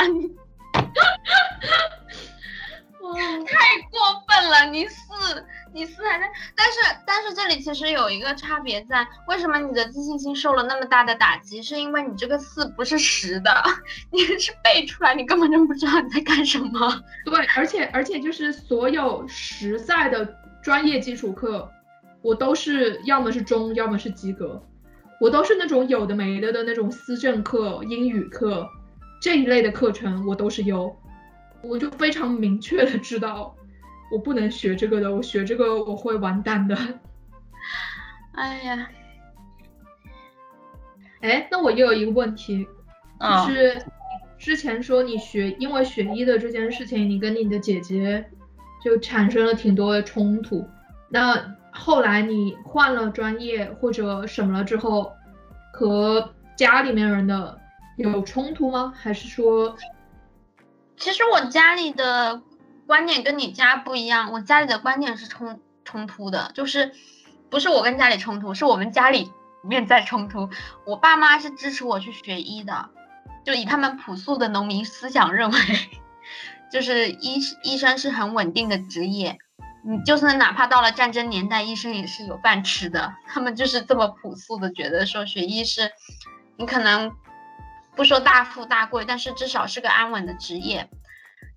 [3.46, 4.66] 太过分了！
[4.72, 11.62] 你四，你四还在，但是但是这里其实有一个差别在，为什么你的自信心受了那么大的打击？
[11.62, 13.62] 是因为你这个四不是实的，
[14.10, 17.04] 你是背出来，你根本就不知道你在干什么。
[17.26, 20.26] 对，而且而且就是所有实在的
[20.64, 21.70] 专业基础课，
[22.24, 24.64] 我都是要么是中，要么是及格，
[25.20, 28.68] 我都是那种有的没的的那种思政课、英语课
[29.22, 30.96] 这一类的课程，我都是优。
[31.62, 33.56] 我就非常明确的知道，
[34.12, 36.76] 我不能学这个的，我学这个我会完蛋的。
[38.36, 38.90] 哎呀，
[41.22, 42.68] 哎，那我又有一个问题，
[43.20, 43.86] 就是
[44.38, 48.26] 之前说你学因为学医的这件事情，你跟你的姐姐
[48.84, 50.66] 就产生了挺多的冲突。
[51.10, 55.12] 那后来你换了专业或者什么了之后，
[55.74, 57.60] 和家里面人的
[57.98, 58.94] 有冲突吗？
[58.96, 59.76] 还是说？
[60.96, 62.42] 其实我家里的
[62.86, 66.94] 观点跟你家不一样，我家里的观点是冲冲突的，就是
[67.50, 69.32] 不是我跟家里冲突，是我们家里
[69.64, 70.50] 面在冲突。
[70.86, 72.90] 我爸妈是支持我去学医的，
[73.44, 75.58] 就以他们朴素的农民思想认为，
[76.72, 79.40] 就是医医生是很稳定的职业，
[79.86, 83.14] 你就算哪怕到了战争年代，医生也是有饭吃的。
[83.28, 85.92] 他们就是这么朴素的觉得说学医是，
[86.58, 87.12] 你可能。
[87.96, 90.90] 不说大富大贵，但是至少是个安稳的职业。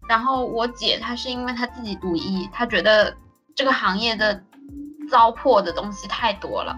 [0.06, 3.16] 然后我姐她是因为她自己读医，她觉得
[3.54, 4.44] 这个行业的
[5.10, 6.76] 糟粕的东西太多了。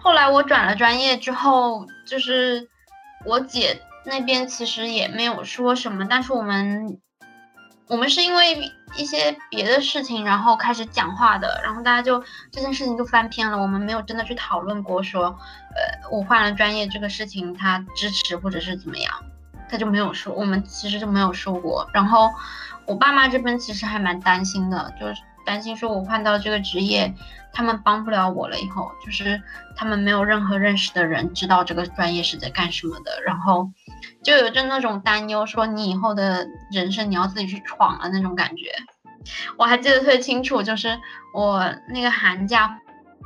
[0.00, 2.66] 后来我转了专业之后，就是
[3.26, 6.98] 我姐那边其实也没有说什么，但是我们
[7.88, 13.56] 我们是因为一些别的事情，然后开始讲话的，然后大家就这件事情就翻篇了。
[13.56, 15.36] 我们没有真的去讨论过说。
[15.74, 19.12] 呃，我换了专业这个事情，他支持或者是怎么样，
[19.70, 21.88] 他就没有说，我们其实就没有说过。
[21.92, 22.30] 然后
[22.84, 27.14] 我爸妈这边其实还蛮担心的，就是担心说我换到这个职业，
[27.52, 28.58] 他们帮不了我了。
[28.58, 29.40] 以后就是
[29.76, 33.70] 他们没有任何认识的人知道这个专业是在干什么的，然后
[34.22, 38.72] 就有着那种担忧，说你以后的人生你要自己去闯了那种感觉。
[39.56, 40.98] 我还记得特别清楚，就是
[41.34, 42.78] 我那个寒假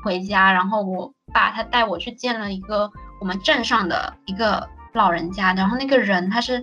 [0.02, 1.12] 回家，然后我。
[1.32, 6.62] 爸他带我去见了一个我们镇上的一个老人家，然后那个人他是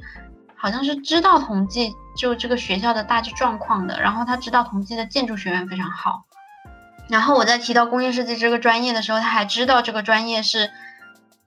[0.56, 6.22] 好像是知道同济就这个学校的大致状况的，然后他知道同济的建筑学院非常好，
[7.10, 10.70] 然后我在提到工业设计这个专业的时候，他还知道这个专业是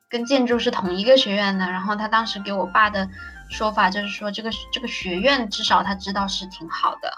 [0.08, 3.08] 跟建筑是同一个学院的，然后他当时给我爸的
[3.48, 7.12] 说法就是说这个这个学院至少他知道是挺好的，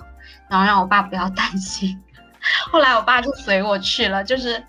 [0.49, 2.01] 然后让我爸不要担心，
[2.71, 4.63] 后来我爸就随我去了，就是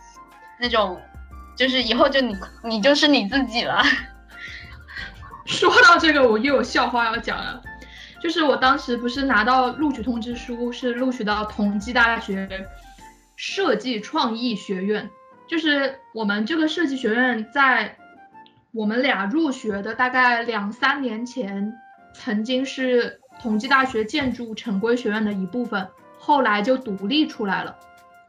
[0.60, 1.00] 那种。
[1.58, 3.82] 就是以后就你你就是你自己了。
[5.48, 7.62] 说到这个，我又有笑话要讲了。
[8.22, 12.46] 就是我当时不是拿到录取通知书，是录取到同济大学
[13.36, 15.10] 设计创意学院。
[15.48, 17.98] 就是我们这个设计学院在
[18.72, 21.74] 我们俩入学的大概两三年前，
[22.14, 27.76] 曾经是同济大学建筑城规学院的一部分，后来就独立出来了。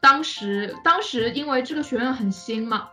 [0.01, 2.89] 当时当时因为这个学院很新嘛。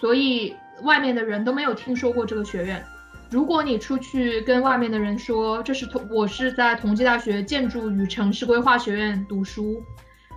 [0.00, 2.84] 所以外面的人都没有听说过这个学院。
[3.32, 9.82] 如果你出去跟外面的人说这是同我是在同济大学建筑与城市规划学院读书，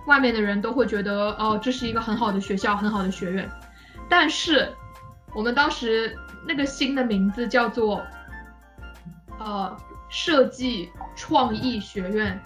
[0.06, 3.50] 外面的人都会觉得哦这是一个很好的学校，很好的学院。
[4.08, 4.68] 但是
[5.34, 8.02] 我们当时那个新的名字叫做
[9.38, 9.76] 呃
[10.08, 12.42] 设计创意学院，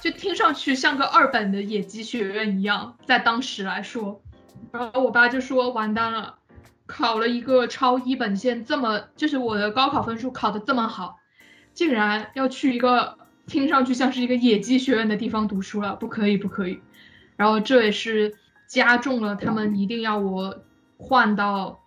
[0.00, 4.20] 就听上去像个二本的野鸡学院一样，在当时来说。
[4.72, 6.36] 然后我爸就说完蛋了。
[6.88, 11.18] 考了一个超一本线，这么就是我的高考分数考的这么好，
[11.74, 16.80] 竟然要去一个听上去像是一个野鸡学院的地方读书了，不可以不可以。
[17.36, 18.34] 然后这也是
[18.66, 20.64] 加重了他们一定要我
[20.98, 21.78] 换到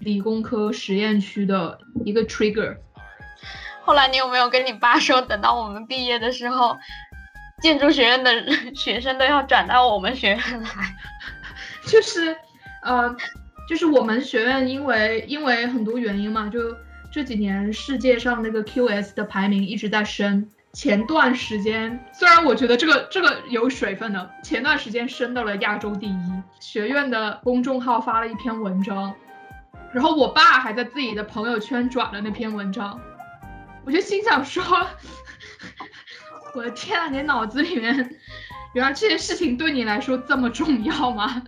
[0.00, 2.76] 理工科实验区的一个 trigger。
[3.82, 6.76] 后来你有没有跟你爸说，等到我们毕业的时候，
[7.62, 8.30] 建筑学院的
[8.76, 10.68] 学生都要转到我们学院来？
[11.86, 12.36] 就是，
[12.82, 13.16] 呃，
[13.66, 16.76] 就是我们学院因为因为很多原因嘛，就
[17.10, 20.50] 这几年世界上那个 QS 的排名一直在升。
[20.78, 26.42] 前段时间，虽然我觉得这个这个有水分的，前段时间升到了亚洲第一。
[26.60, 29.12] 学院的公众号发了一篇文章，
[29.92, 33.00] 然后我爸还在自己的朋友圈转了那篇文章，
[33.84, 34.62] 我就心想说，
[36.54, 38.16] 我的天啊，你脑子里面
[38.72, 41.42] 原来这件事情对你来说这么重要吗？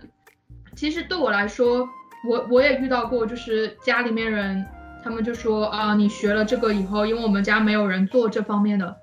[0.75, 1.87] 其实对我来说，
[2.27, 4.65] 我我也遇到过，就是家里面人，
[5.01, 8.97] 他们就说啊，你学了这个以后，因为我们家没有人做这方面的。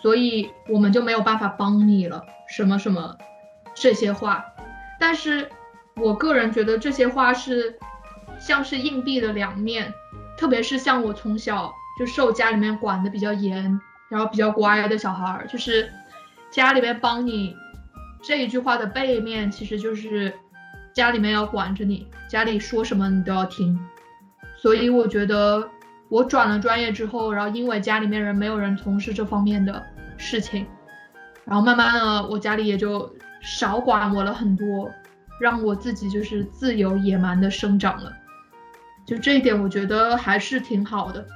[0.00, 3.16] 所以我们就没有办法帮你了，什么什么
[3.74, 4.44] 这些话，
[5.00, 5.48] 但是
[5.96, 7.78] 我个人觉得这些话是
[8.38, 9.92] 像是硬币的两面，
[10.36, 15.90] 特别是像我从小就受家里面管的比较严，然后比较乖的小孩儿，就是
[16.50, 17.56] 家里面帮你
[18.22, 20.32] 这一句话的背面其实就是
[20.94, 23.78] 家里面要管着你，家里说什么你都要听，
[24.56, 25.68] 所以我觉得。
[26.10, 29.84] 我转了专业之后，然后因为家里面人没有人从事这方面的
[30.16, 30.66] 事情，
[31.44, 34.90] 然后慢慢的我家里也就少管我了很多，
[35.38, 38.10] 让我自己就是自由野蛮的生长了。
[39.06, 41.26] 就这一点，我觉得还是挺好的。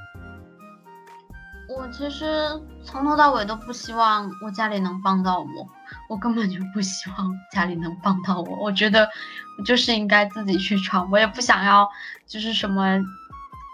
[1.68, 2.27] 我其实
[2.83, 5.68] 从头到尾都不希望我家里能帮到我，
[6.09, 8.57] 我根本就不希望家里能帮到我。
[8.57, 9.09] 我觉得
[9.59, 11.87] 我就是应该自己去闯，我也不想要
[12.27, 12.99] 就是什么。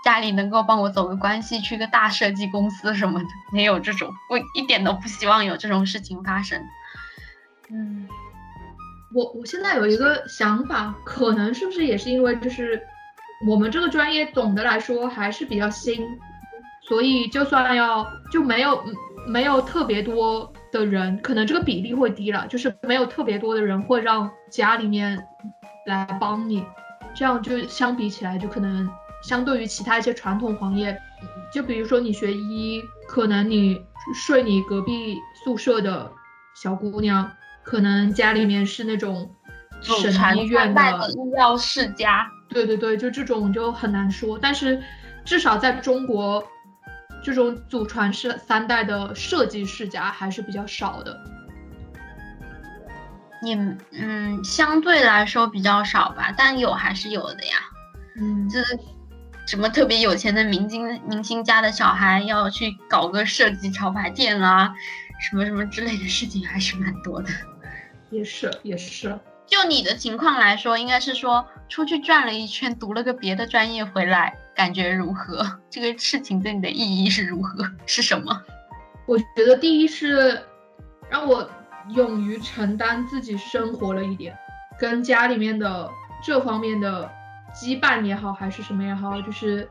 [0.05, 6.61] 家里能够帮我走个关系，去个大设计公司什么的，没有这种，我一点都不希望有这种事情发生。
[7.71, 8.09] 嗯，
[9.13, 12.81] 我我现在有一个想法，可能是不是也是因为就是
[13.47, 16.07] 我们这个专业总的来说还是比较新，
[16.89, 18.83] 所以就算要就没有
[19.27, 25.23] 没有特别多的人，可能这个比例会低了，就是没有特别多的人会让家里面
[25.87, 26.65] 来帮你，
[27.15, 28.89] 这样就相比起来就可能。
[29.29, 30.99] 相对于其他一些传统行业，
[31.53, 33.79] 就比如说你学医，可能你
[34.15, 36.11] 睡你隔壁宿舍的
[36.55, 37.31] 小姑娘，
[37.63, 39.31] 可能家里面是那种
[39.83, 42.27] 省医院的医药世家。
[42.49, 44.39] 对对对，就这种就很难说。
[44.41, 44.83] 但是
[45.27, 46.43] 至少在中国，
[47.23, 51.15] 这种祖传是三代的设计世家还是比较少的。
[53.43, 53.55] 你
[53.93, 57.57] 嗯，相对来说比较少吧，但有还是有的呀。
[58.19, 58.63] 嗯，这。
[59.49, 64.75] 什么特别有钱的明星明星家的小孩要去搞个设计潮牌店啊，
[65.19, 67.31] 什么什么之类的事情还是蛮多的。
[68.11, 69.19] 也是也是。
[69.47, 75.59] 就你的情况来说，应该是说出去转了一圈，读了个别的专业回来，感觉如何？
[75.71, 77.65] 这个事情对你的意义是如何？
[77.87, 78.43] 是什么？
[79.07, 80.43] 我觉得第一是
[81.09, 81.49] 让我
[81.95, 84.37] 勇于承担自己生活了一点，
[84.79, 85.91] 跟家里面的
[86.23, 87.11] 这方面的。
[87.61, 89.69] 羁绊也好，还是什么也好，就是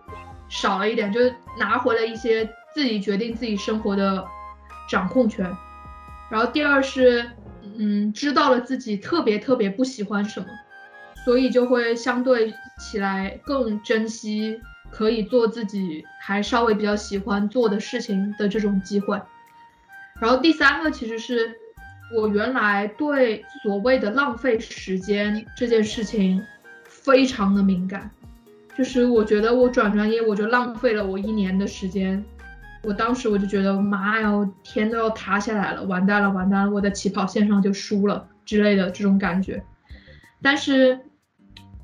[0.49, 1.21] 少了一点，就
[1.57, 4.25] 拿回了一些自己决定自己生活的
[4.89, 5.49] 掌控权。
[6.29, 7.31] 然后第二是，
[7.77, 10.47] 嗯，知道了自己特别特别不喜欢什么，
[11.23, 14.59] 所以就会相对起来更珍惜
[14.91, 19.21] 可以做自己还稍微比较喜欢做的事情的这种机会。
[20.19, 21.55] 然后第三个其实是
[22.13, 26.43] 我原来对所谓的浪费时间这件事情。
[27.07, 28.11] 非常的敏感，
[28.77, 32.21] 就是我觉得我转专业我就浪费了我一年的时间，
[32.83, 34.29] 我当时我就觉得妈呀，
[34.61, 39.63] 天都要塌下来了，完蛋了完蛋了，我在起跑线上就输了之类的这种感觉。
[40.41, 40.99] 但是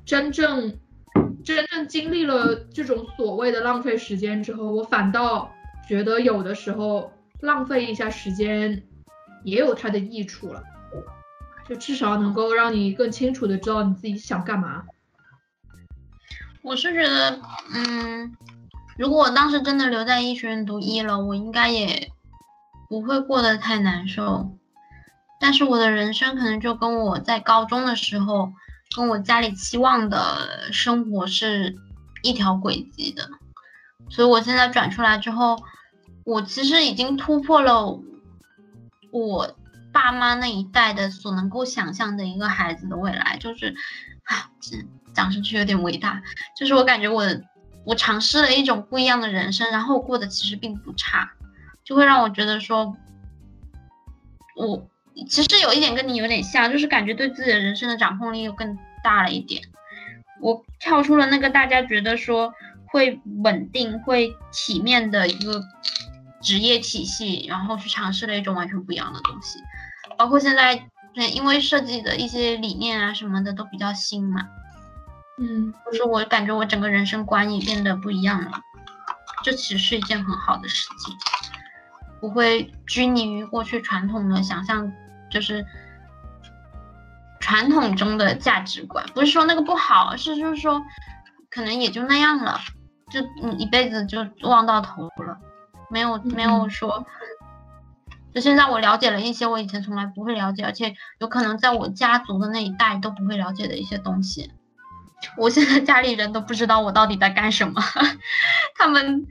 [0.04, 0.78] 真正
[1.42, 5.50] 真正经历了这种所谓的浪费时间之后，我反倒
[5.88, 7.10] 觉得有的时候
[7.40, 8.82] 浪费一下时间
[9.42, 10.62] 也有它的益处了，
[11.66, 14.84] 就至少能够让你更清楚的知道你自己想干嘛。
[16.64, 17.42] 我是觉得，
[17.74, 18.34] 嗯，
[18.96, 22.10] 如果我当时真的留在医学院读医了，我应该也
[22.88, 24.56] 不会过得太难受。
[25.38, 28.50] 但是我的人生可能就跟我在高中的时候，
[28.96, 31.76] 跟我家里期望的生活是
[32.22, 33.28] 一条轨迹的。
[34.08, 35.62] 所以我现在转出来之后，
[36.24, 38.00] 我其实已经突破了
[39.10, 39.54] 我
[39.92, 43.74] 爸妈那一代的所能够想象的一个孩子的未来，就是
[44.24, 44.48] 啊，
[45.14, 46.22] 讲上去有点伟大，
[46.56, 47.24] 就是我感觉我
[47.84, 51.30] 我尝试了一种不一样的人生，然后过得其实并不差，
[51.84, 52.96] 就会让我觉得说，
[54.56, 54.88] 我
[55.28, 59.62] 其实有一点跟你有点像，就是感觉对自己的人生的掌控力又更大了一点。
[60.40, 62.52] 我跳出了那个大家觉得说
[62.86, 65.62] 会稳定、会体面的一个
[66.42, 69.58] 职业体系，然后去尝试了一种完全不一样的东西。
[70.18, 70.88] 包括现在，
[71.32, 74.46] 因为设计的一些理念啊什么的都比较新嘛，
[75.38, 78.60] 嗯，就是我感觉我整个人生观也变得不一样了。
[79.42, 81.14] 这其实是一件很好的事情，
[82.20, 84.90] 不会拘泥于过去传统的想象，
[85.30, 85.66] 就是
[87.40, 89.04] 传统中的价值观。
[89.12, 90.82] 不是说那个不好，是就是说，
[91.50, 92.58] 可能也就那样了，
[93.10, 95.38] 就你一辈子就望到头了，
[95.90, 97.04] 没有没有说。
[98.34, 104.50] 就现在我了解了一些我以前从来不会了解，而且有可能在我家族的那一代都不会了解的一些东西。
[105.36, 107.80] 我现在家里人都不知道我到底在干什么，
[108.76, 109.26] 他们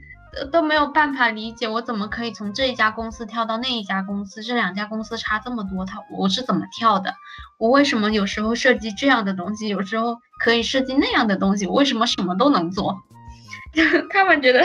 [0.52, 7.14] 都没有办法理解我怎么可以从这一家公司跳到那一家公司，这两家公司差这么多，他我是怎么跳的？
[7.58, 11.66] 我为什么有时候设计这样的东西，有时候可以设计那样的东西？
[11.66, 12.96] 我为什么什么都能做？
[14.10, 14.62] 他们觉得，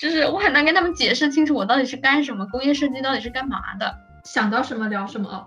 [0.00, 3.94] 就是我很难跟他们解释清楚我到底是干什么，工业设计到底是干嘛的？
[4.24, 5.46] 想到什么聊什么。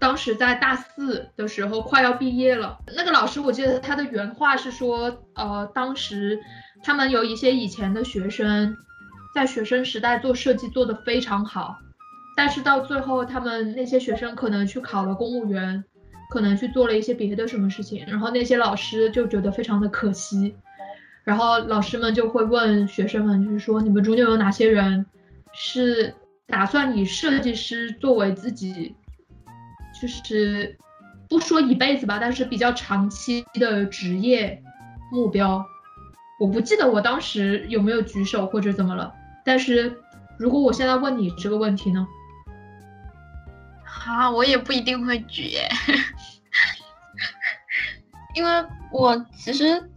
[0.00, 2.78] 当时在大四的时候，快要毕业了。
[2.96, 6.40] 那个老师，我记得他的原话是说，呃，当时
[6.82, 8.74] 他们有一些以前的学生，
[9.34, 11.76] 在学生时代做设计做得非常好，
[12.34, 15.84] 但是到最后，他们那些学生可能去考了公务员，
[16.30, 20.56] 可能去做了一些别的什么事情，然后那些老师就觉得非常的可惜，
[21.24, 25.04] 然后老师们就会问学生们，就是说，你们中间有哪些人
[25.52, 26.14] 是
[26.46, 28.96] 打算以设计师作为自己。
[30.00, 30.78] 就是
[31.28, 34.62] 不说一辈子吧，但是比较长期的职业
[35.12, 35.64] 目标，
[36.38, 39.12] 我不记得我当时有没有举手或者怎么了。
[39.44, 40.00] 但是
[40.38, 42.06] 如果我现在问你这个问题呢？
[44.06, 45.52] 啊，我也不一定会举，
[48.34, 48.50] 因为
[48.90, 49.90] 我其实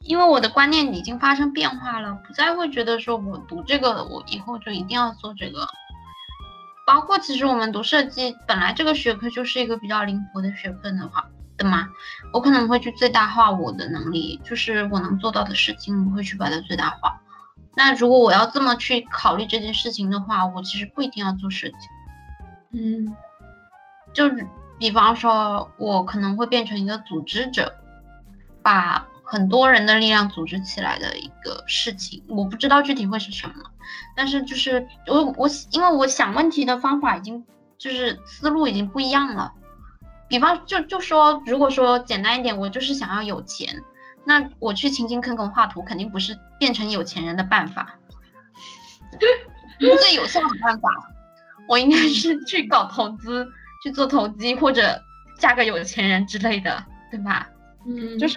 [0.00, 5.68] 因为我的观念已经发生变化了，不再会觉得说我读这个，我以后就一定要做这个。
[6.92, 11.24] 包括其实我们读设计，本来这个学科就是一个比较灵活的学科的话
[11.56, 11.86] 的嘛，
[12.32, 17.20] 我可能会去最大化我的能力，就是我能做到的事情，我会去把它最大化。
[17.76, 21.74] 那如果我要这么去考虑这件事情的话，我其实不一定要做设计。
[22.72, 23.14] 嗯，
[24.12, 24.28] 就
[24.76, 27.72] 比方说，我可能会变成一个组织者，
[28.64, 29.06] 把。
[29.30, 33.54] 很多人的力量组织起来的一个事情，我不知道具体会是什么，
[34.16, 37.46] 但是就是我我因为我想问题的方法已经
[37.78, 39.52] 就是思路已经不一样了。
[40.26, 43.80] 比方就就说，如果说简单一点，我就是想要有钱，
[44.24, 47.94] 那我去勤勤恳恳画图肯定不是变成有钱人的办法，
[49.78, 50.90] 最有效的办法，
[51.68, 53.46] 我应该是去搞投资，
[53.84, 55.00] 去做投机或者
[55.38, 57.48] 嫁个有钱人之类的，对吧？
[57.86, 58.34] 嗯，就是。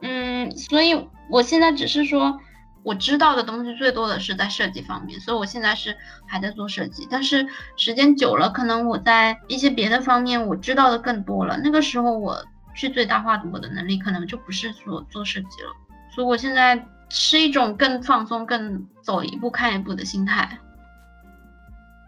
[0.00, 2.38] 嗯，所以我现在只是说，
[2.82, 7.08] 我知道的东西最多的是在设计方面，所以我现在是还在做设计。
[7.10, 11.58] 但是时间久了，可能我在一些别的方面我知道的更多了。
[11.64, 15.72] 那个时候我去最大化我的能力，可能就不是说做设计了。
[16.14, 20.58] 所以我现在是一种更放松、更走一步看一步的心态。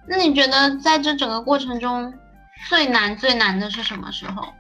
[0.07, 2.13] 那你觉得在这整个过程中
[2.69, 4.53] 最难最难的是什么时候？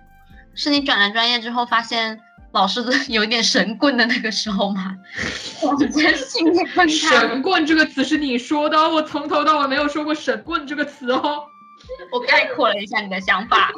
[0.54, 2.22] 是你转了专业之后发现？
[2.56, 2.82] 老师
[3.12, 4.96] 有一点神棍的那个时候吗？
[5.62, 11.44] 我直接信你分神棍这个词是你说的，我从头到尾没有说过神棍这个词哦。
[12.10, 13.70] 我概括了一下你的想法。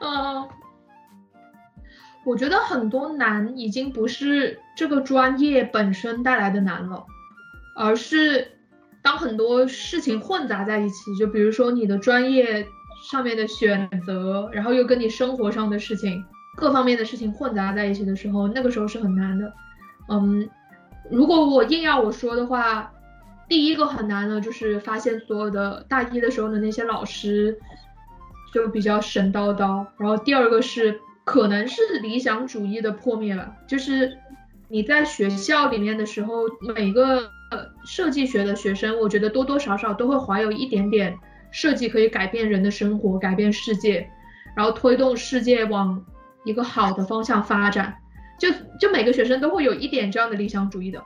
[0.00, 0.48] 嗯，
[2.24, 7.04] 我觉得很多难已经不是这个专业本身带来的难了，
[7.76, 8.52] 而是
[9.02, 12.64] 当很多事情混杂在一起，就比如说你的专业
[13.10, 16.24] 上面的选择，然后又跟你生活上的事情。
[16.58, 19.52] 各方面的事情混杂在一起的时候，那个时候是很难的。
[20.08, 20.48] 嗯，
[21.08, 22.90] 如果我硬要我说的话，
[23.48, 27.56] 第一个很难的就是发现所有的大一的时候的那些老师
[28.52, 29.86] 就比较神叨叨。
[29.98, 34.18] 然后第二个是可能是理想主义的破灭吧，就是
[34.66, 36.42] 你在学校里面的时候，
[36.74, 37.30] 每个
[37.84, 41.16] 设计学的学生，我觉得多多少少都会怀有一点点
[41.52, 44.10] 设计可以改变人的生活、改变世界，
[44.56, 46.04] 然后推动世界往。
[46.48, 47.94] 一个好的方向发展，
[48.38, 48.48] 就
[48.80, 51.02] 就每个学生都会有一点这样的理想主义的，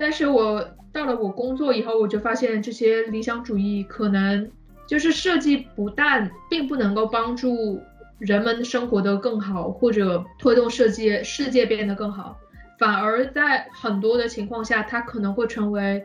[0.00, 4.50] 但是我到了我工作以后，我就发现这些理想主义可能
[4.86, 7.78] 就是设计不但并不能够帮助
[8.18, 12.38] 人们生活的更好，或者推动设计世界变得更好，
[12.78, 16.02] 反而在很多的情况下，它可能会成为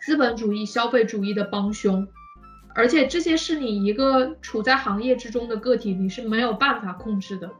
[0.00, 2.08] 资本主义消费主义的帮凶，
[2.74, 7.50] 而且这些是你一个处在行业之中的个体，你是没有办法控制的。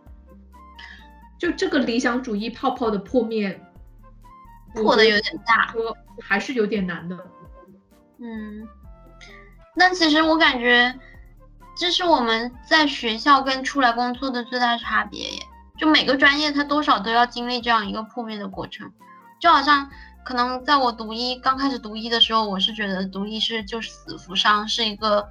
[1.45, 3.61] 就这个理想主义泡泡的破灭，
[4.72, 7.14] 破的有点大，说还是有点难的。
[8.18, 8.66] 嗯，
[9.74, 10.99] 那其实我感觉，
[11.76, 15.42] 这是我们在学校跟出来工作的最大差别耶。
[15.76, 18.90] 就每个专业，它多少都要经历这样一个破灭的过程。
[19.38, 19.90] 就好像
[20.24, 25.28] 可能在我读医刚开始读医的时候，我是觉得读医是就是死扶伤，是一个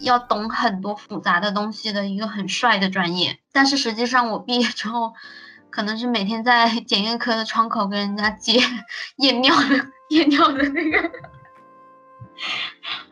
[0.00, 3.38] 要懂很多复杂的东西的一个很帅的专业。
[3.52, 5.14] 但是实际上我毕业之后，
[5.70, 8.60] 可能是每天在 检验科的窗口跟人家接
[9.18, 11.10] 验尿的验尿的那个。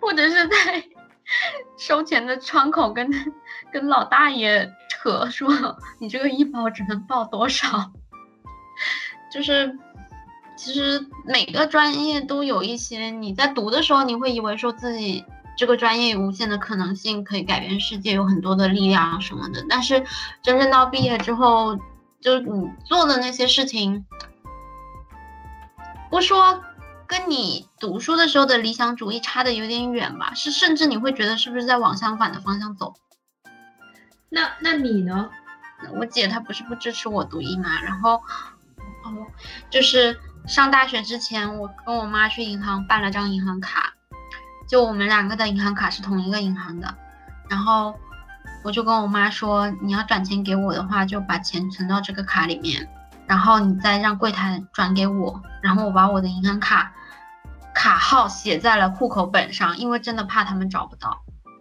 [0.00, 0.84] 或者是在
[1.78, 3.08] 收钱的窗口跟
[3.72, 5.48] 跟老大爷扯说，
[5.98, 7.92] 你这个医保只能报多少？
[9.32, 9.78] 就是
[10.56, 15.24] 其实每个专业都有一些，你在读的时候你会以为说自己
[15.62, 19.64] 这个专业有无限的可能性，可以改变世界，有很多的力量什么的。
[19.68, 20.04] 但是
[20.42, 21.78] 真正到毕业之后，
[22.20, 24.04] 就你做的那些事情，
[26.10, 26.60] 不说。
[27.06, 32.94] 跟你读书的时候的理想主义差的有点远吧，是甚至你会觉得是不是在往相反的方向走？
[34.30, 35.30] 那那你呢？
[35.94, 38.14] 我姐她不是不支持我读医嘛，然后
[39.04, 39.26] 哦，
[39.70, 43.92] 就是上大学之前，我跟我妈去银行办了张银行卡，
[44.72, 46.94] 就我们两个的银行卡是同一个银行的，
[47.50, 47.94] 然后
[48.64, 52.88] 我就跟我妈说，你要转钱给我的话，就把钱存到这个卡里面，
[53.26, 56.90] 然后你再让柜台转给我，然后我把我的银行卡。
[57.74, 61.18] 卡号写在了户口本上，因为真的怕他们找不到。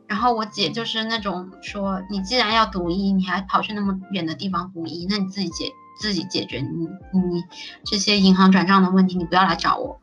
[0.07, 5.65] 然后我姐就是那种说，你既然要读医，你还跑去那么远的地方读医，那你自己解
[5.99, 7.43] 自己解决你你
[7.83, 9.99] 这些银行转账的问题，你不要来找我。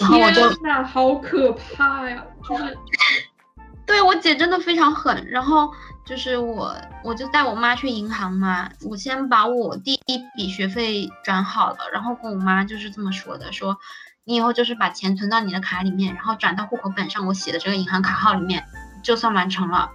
[0.00, 2.24] 然后我就那好可怕呀！
[2.48, 2.78] 就是，
[3.86, 5.26] 对我姐真的非常狠。
[5.28, 5.72] 然后
[6.04, 13.78] 就是我我就带我妈去银行嘛，我先把我第一笔学费转好了，然后跟我妈就是这么说的，说。
[14.26, 18.64] 你以后就是把钱存到你的卡里面，然后转到户口本上我写的这个银行卡号里面，
[19.02, 19.90] 就算完成了。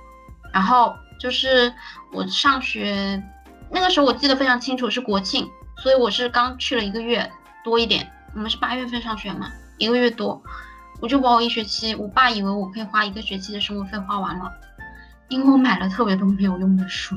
[0.53, 1.73] 然后就是
[2.11, 3.23] 我上学
[3.71, 7.27] 那个时候，我记得非常清楚，是国庆，所以我是刚去了一个月
[7.63, 8.07] 多一点。
[8.35, 10.43] 我们是八月份上学嘛，一个月多，
[11.01, 14.51] 我就把我一学期，我爸以为我可以花一个学期的生活费花完了。
[15.29, 17.15] 因为我买了特别多没有用的书，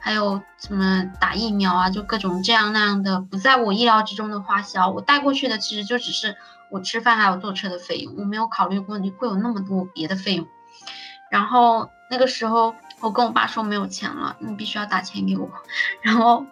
[0.00, 4.90] 还有什么打疫苗啊，就各种这样那样的不在我意料之中的花销。
[4.90, 6.36] 我带过去的其实就只是
[6.70, 10.46] 我吃饭还有坐车的费用，我没有考虑过你会有那么多别的费用。
[11.30, 15.50] 然后那个时候我跟我爸说没有钱了，你必须要打钱给我。
[16.04, 16.44] 然后，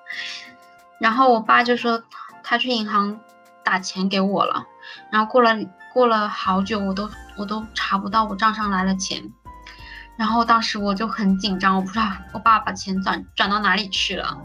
[0.98, 2.02] 然后我爸就说
[2.42, 3.20] 他去银行
[3.62, 4.66] 打钱给我了。
[5.10, 5.56] 然后过了
[5.92, 9.22] 过了好久，我都我都查不到我账上来了钱。
[10.16, 14.42] 然后当时我就很紧张，我不知道我爸把钱转转到哪里去了，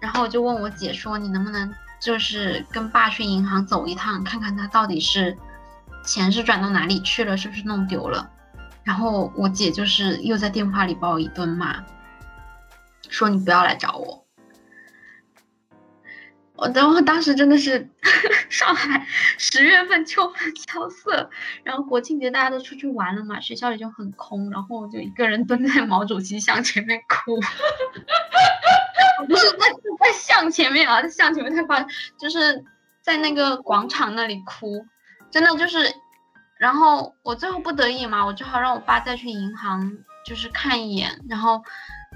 [0.00, 5.34] 然后我就问我姐说：“你能不能就是跟爸去银行走一趟，看看他到底是
[6.04, 8.28] 钱是转到哪里去了，是不是弄丢了？”
[8.84, 11.82] 然后我姐就是又在电话里把我一顿骂，
[13.08, 14.24] 说：“你不要来找我。”
[16.58, 17.88] 我等我当时真的是
[18.50, 19.06] 上海
[19.38, 21.30] 十月份秋风萧瑟，
[21.62, 27.38] 然后国庆节大家都出去玩了嘛，学校里就很空，然后我就一个人蹲在毛主席像前面哭，
[29.28, 29.68] 不是在
[30.00, 31.88] 在像前面啊，在像前面太夸张，
[32.18, 32.64] 就是
[33.02, 34.84] 在那个广场那里哭，
[35.30, 35.78] 真的就是，
[36.58, 41.62] 然后我最后不得已嘛，我只好让我爸再去银行就是看一眼，然后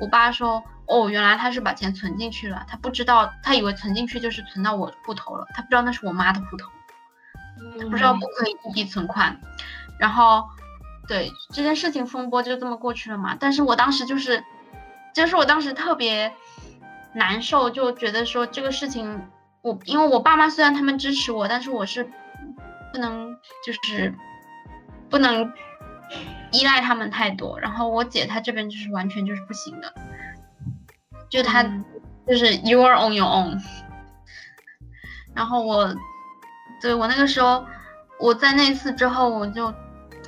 [0.01, 0.63] 我爸说。
[0.85, 6.69] 哦，原来他是把钱存进去了，他不知道，他以为存进去就是存到我户头了，他不知道那是我妈的户头，
[7.79, 9.41] 他不知道不可以异地存款，
[9.99, 10.45] 然后，
[11.09, 13.35] 对这件事情风波就这么过去了嘛。
[13.39, 14.45] 但是我当时就是，
[15.15, 16.35] 就是我当时特别
[17.15, 19.29] 难受，就觉得说这个事情，
[19.63, 22.05] 我因为我爸妈虽然他们支持我，但是我是
[22.93, 23.35] 不能
[23.65, 24.13] 就是
[25.09, 25.51] 不能
[26.53, 29.93] 依赖他们太多，然后我姐她这边就是完全就是不行的。
[31.29, 31.63] 就她，
[32.29, 33.59] 就是 you are on your own。
[35.35, 35.95] 然后我，
[36.81, 37.67] 对我那个时候，
[38.21, 39.73] 我在那次之后，我就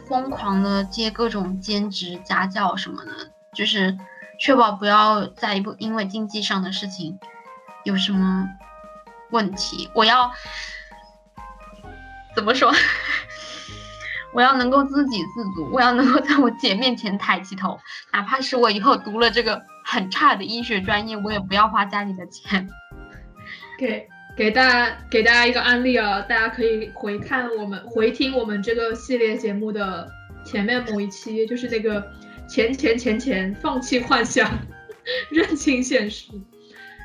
[0.09, 3.12] 疯狂的接各种兼职、家教什么的，
[3.55, 3.99] 就是
[4.41, 7.18] 确保不要在一部因为经济上的事情
[7.85, 8.49] 有什么
[9.31, 9.91] 问题。
[9.95, 10.33] 我要
[12.35, 12.72] 怎么说？
[14.35, 17.78] 我要能够自给自足，我要能够在我姐面前抬起头，
[18.12, 19.62] 哪怕是我以后读了这个。
[19.87, 22.66] 很差的医学专业，我也不要花家里的钱。
[23.78, 30.11] 给给大家给大家一个案例啊，大家可以回看我们回听我们这个系列节目的
[30.43, 32.03] 前面某一期，就是那个
[32.49, 34.51] 钱钱钱钱，放弃幻想，
[35.30, 36.30] 认清现实。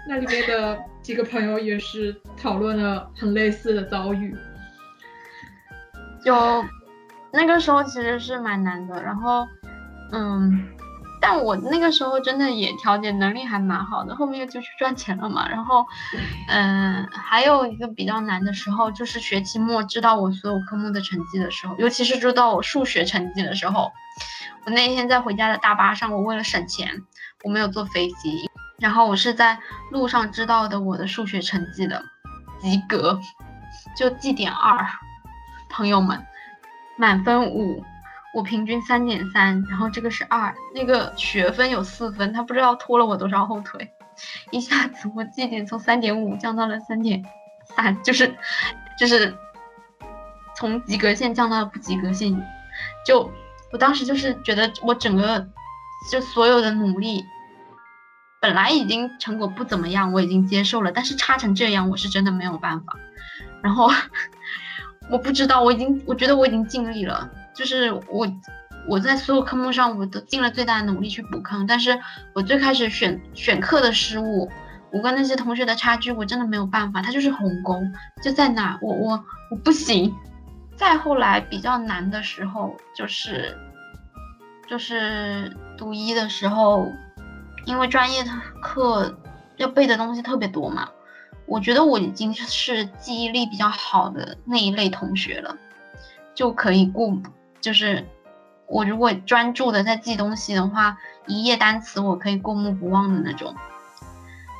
[0.07, 4.33] 那里面的几个朋友也是讨论了很类似的遭遇。
[6.23, 6.33] 就
[7.31, 9.01] 那个时候其实是蛮难的。
[9.01, 9.47] 然后，
[10.11, 10.67] 嗯，
[11.21, 14.15] 但我那个时候真的也调节能力还蛮好的。
[14.15, 15.47] 后面就去赚钱了嘛。
[15.47, 15.85] 然后，
[16.47, 23.91] 嗯，还有一个比较难的时候，就是学期末知道我所有科目的成绩的时候，尤其是知道我数学成绩的时候。
[24.65, 27.01] 我那天在回家的大巴上，我为了省钱，
[27.43, 28.49] 我没有坐飞机。
[28.77, 29.59] 然后我是在
[29.91, 32.03] 路上知道的我的数学成绩的，
[32.59, 33.19] 及格，
[33.95, 34.85] 就绩点二。
[35.69, 36.25] 朋友们，
[36.99, 37.83] 满分五，
[38.35, 43.91] 我平均三点三，然后这个是二，那个学分有四分，他不知道拖了我多少后腿，
[44.51, 47.23] 一下子我绩点从三点五降到了三点
[47.75, 48.35] 三，就是
[48.99, 49.33] 就是
[50.55, 52.39] 从及格线降到了不及格线，
[53.05, 53.31] 就。
[53.71, 55.47] 我当时就是觉得我整个
[56.11, 57.23] 就所有的努力，
[58.41, 62.97] 本来已经成果不怎么样，我已经接受了，但是差成这样，我是真的没有办法。
[63.61, 63.87] 然后
[65.09, 68.27] 我不知道，我已经我觉得我已经尽力了，就是我
[68.87, 71.99] 我在所有科目上我都尽了最大的努力去补坑，但是
[72.33, 74.49] 我最开始选选课的失误，
[74.91, 77.75] 我跟那些同学的差距，我真的没有办法，他就是鸿沟
[78.23, 80.13] 就在哪，我我我不行。
[80.75, 83.57] 再后来比较难的时候，就是
[84.65, 86.87] 就是读一的时候，
[87.65, 88.23] 因为专业
[88.61, 89.13] 课
[89.57, 90.87] 要背的东西特别多嘛，
[91.49, 95.57] 我觉得我已经是记忆力比较好的那一类同学了，
[96.35, 97.17] 就可以过，
[97.59, 98.05] 就是
[98.67, 100.97] 我如果专注的在记东西的话，
[101.27, 103.55] 一页单词我可以过目不忘的那种，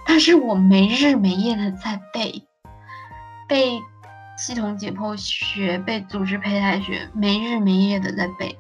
[0.06, 2.44] 但是我没日没夜的在背，
[3.48, 3.80] 背。
[4.40, 8.58] 系统解剖学背组织胚胎学，没日没夜的在背，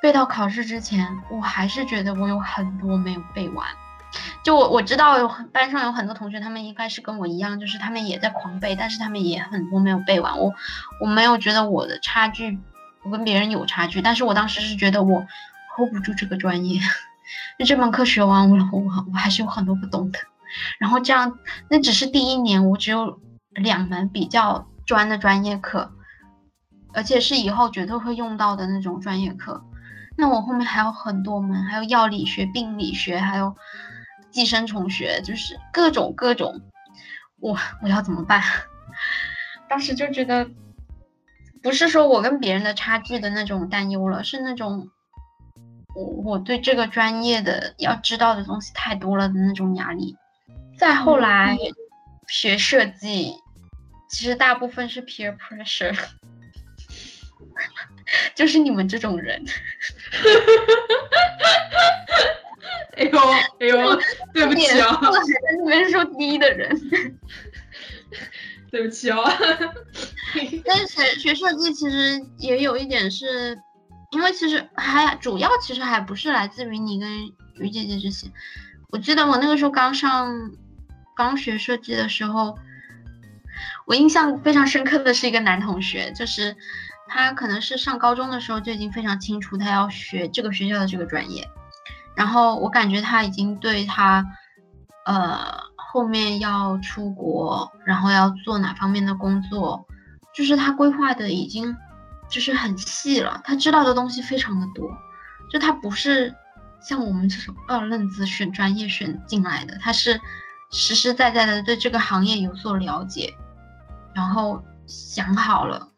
[0.00, 3.66] 背到考试之前，我还是觉得我有很多没有背完。
[4.44, 10.38] 就我我知道有班上有很多同学，他们应该是跟我一样，就是他们也在狂背，但是他们也很多没有背完。
[10.38, 10.52] 我
[11.00, 12.58] 我没有觉得我的差距，
[13.04, 15.26] 我跟别人有差距，但是我当时是觉得我
[15.76, 16.80] hold 不住这个专业，
[17.58, 18.82] 就这门课学完我我
[19.12, 20.18] 我还是有很多不懂的。
[20.78, 21.38] 然后这样，
[21.68, 24.66] 那只是第一年，我只有两门比较。
[24.84, 25.92] 专的专业课，
[26.92, 29.62] 而且是以后绝对会用到的那种专业课。
[30.18, 33.54] 那我后面还有很多门，还有药理学、病理学，还有
[34.32, 36.60] 寄生虫学，就是各种各种。
[37.38, 38.42] 我我要怎么办？
[39.68, 40.48] 当时就觉得，
[41.62, 44.88] 不是说我跟别人的差距的那种担忧了，是那种
[45.94, 50.16] 我我对这个专业的要知道的东西太多了的那种压力。
[50.78, 51.56] 再后来
[52.26, 53.34] 学设计。
[54.08, 55.96] 其实大部分是 peer pressure，
[58.36, 59.42] 就是你们这种人。
[62.96, 63.18] 哎 呦
[63.60, 64.00] 哎呦，
[64.32, 66.70] 对不起啊，还在那边说低的人，
[68.70, 69.22] 对不起哦。
[70.64, 73.58] 但是学学设计其实也有一点是，
[74.12, 78.26] 因为其实还主要其实还不是来自于你跟于姐姐这些。
[78.90, 80.50] 我记得我那个时候刚上
[81.16, 82.56] 刚学设计的时候。
[83.84, 86.56] 我印象非常深刻的是一个男同学，就是
[87.08, 91.46] 他可能是上高中的时候就已经非常清楚他要学这个学校的这个专业，
[92.16, 94.24] 然后我感觉他已经对他，
[95.04, 95.38] 呃，
[95.76, 99.86] 后面要出国，然后要做哪方面的工作，
[100.34, 101.76] 就是他规划的已经
[102.28, 104.88] 就是很细了，他知道的东西非常的多，
[105.50, 106.34] 就他不是
[106.80, 110.20] 像我们这种二愣子选专业选进来的，他是
[110.70, 113.34] 实实在在的对这个行业有所了解。
[114.14, 115.88] 然后想好了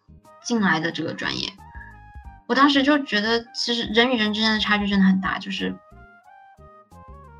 [0.41, 1.53] 进来的这个专业，
[2.47, 5.37] 我当时就觉得，其实人与人之间的差距真的很大。
[5.41, 5.77] 就是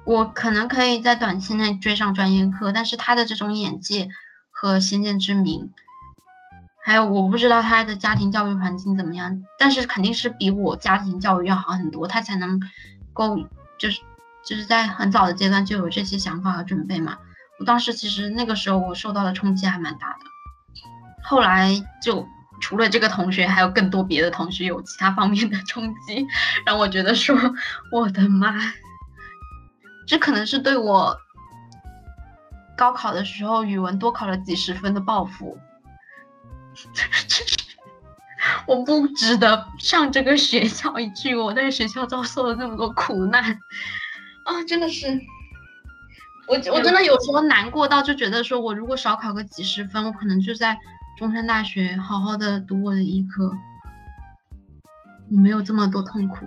[0.05, 4.09] 我可能可以在短期内追上专业课，但是他的这种眼界
[4.51, 5.73] 和先见之明，
[6.85, 12.61] 还有我不知道他的家庭教育环境怎么样，但是肯定是比我家庭教育要好很多，他才能
[13.13, 13.49] 够
[13.79, 14.01] 就是
[14.45, 17.17] 就是在很早的阶段就有这些想法和准备嘛。
[17.59, 20.19] 我当时其实那个时候我受到的冲击还蛮大的。
[21.23, 22.27] 后来就
[22.61, 26.27] 除了这个同学，还有更多别的同学有其他方面的冲击，
[26.67, 27.35] 让我觉得说，
[27.91, 28.55] 我的妈，
[30.07, 31.17] 这可能是对我
[32.77, 35.59] 高考的时候语文多考了几十分的报复。
[38.67, 43.43] 我不值得上这个学校，以至于我在学校遭受了这么多苦难
[44.45, 44.63] 啊！
[44.67, 45.09] 真的是，
[46.49, 50.79] 我我真的有时候难过到就觉得说，我如果少考个几十分，我可能就在。
[51.17, 53.57] 中山大学好好的读我的医科，
[55.31, 56.45] 我没有这么多痛苦。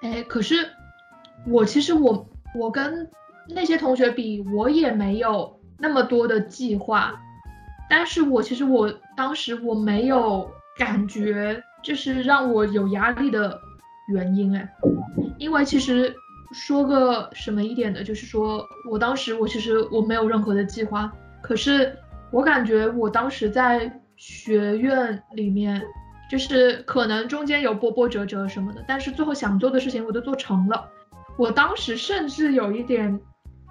[0.00, 0.72] 哎，可是
[1.44, 3.08] 我其实我我跟
[3.48, 7.20] 那些同学比，我也没有那么多的计划。
[7.90, 13.58] 但是我其实我当时我没有感觉就是让我有压力的
[14.08, 14.68] 原因哎，
[15.38, 16.14] 因为其实
[16.52, 21.10] 说个什么一点的，就是说我当时我其实我没有任何的计划，
[21.42, 21.96] 可是
[22.30, 25.82] 我感觉我当时在学院里面，
[26.30, 30.90] 就是可能中间有波波折折什么的，但是最后想做的事情我都做成了。
[31.38, 33.20] 我当时甚至有一点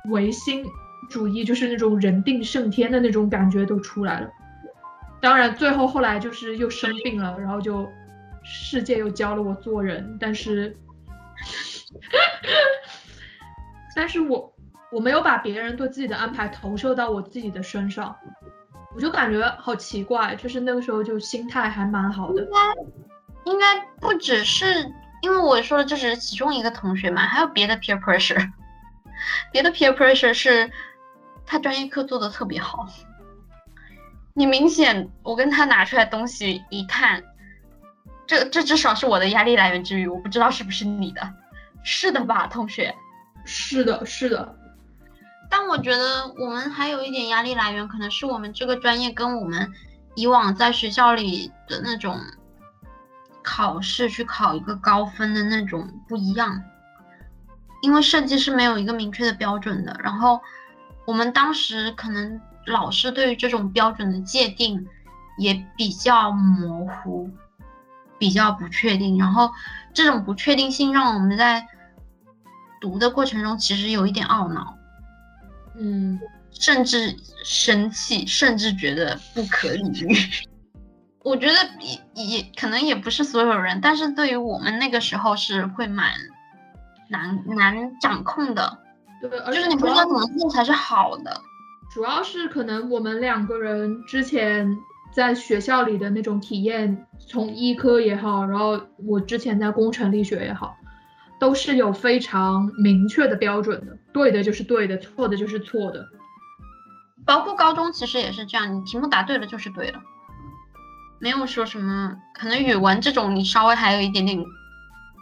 [0.10, 0.66] 唯心
[1.10, 4.30] 主义，就是那种人定胜天的那种感觉都出来了。
[5.20, 7.86] 当然，最后后来就是又生病了，然后就
[8.44, 10.78] 世界又教了我做人，但是，
[13.96, 14.54] 但是我
[14.92, 18.16] 我没有把别人对自己的安排投射到我自己的身上，
[18.96, 22.42] 我就感觉好奇怪，就是那个时候就心态还蛮好的。
[22.44, 24.66] 应该应该不只是。
[25.22, 28.52] 因为我说的这只是其中一个同学嘛，还有别的 peer pressure，
[29.52, 30.72] 别的 peer pressure 是
[31.46, 32.88] 他专业课做的特别好，
[34.34, 37.24] 你明显我跟他拿出来东西一看，
[38.28, 41.34] 这这至少是我的压力来源之一，我不知道是不是你的，
[41.84, 42.94] 是的吧，同学？
[43.44, 44.56] 是的，是的。
[45.50, 49.72] 但我觉得我们还有一点压力来源，可能是我们这个专业跟我们
[50.16, 52.20] 以往在学校里的那种。
[53.50, 56.62] 考试去考一个高分的那种不一样，
[57.82, 59.98] 因为设计是没有一个明确的标准的。
[60.04, 60.42] 然后
[61.06, 64.86] 我们当时可能老师对于这种标准的界定
[65.38, 67.32] 也比较模糊，
[68.20, 69.18] 比较不确定。
[69.18, 69.50] 然后
[69.94, 71.66] 这种不确定性让我们在
[72.82, 74.76] 读的过程中其实有一点懊恼，
[75.80, 76.20] 嗯，
[76.52, 80.18] 甚至生气，甚至觉得不可理喻。
[81.28, 81.54] 我觉得
[82.16, 86.14] 也也可能也不是所有人，但是对于我们那个时候是会蛮
[87.10, 88.80] 难难掌控的，
[89.20, 91.42] 对，就是你不知道怎么做才是好的。
[91.92, 94.74] 主要是可能我们两个人之前
[95.14, 100.78] 在学校里的那种体验，从医科也好，然后我之前在工程力学也好，
[101.42, 106.06] 都是有非常明确的标准的，对的就是对的，错的就是错的。
[107.26, 110.00] 包括高中其实也是这样，你题目答对了就是对的。
[111.20, 114.38] 没有说什么，可能语文这种你稍微还有一点点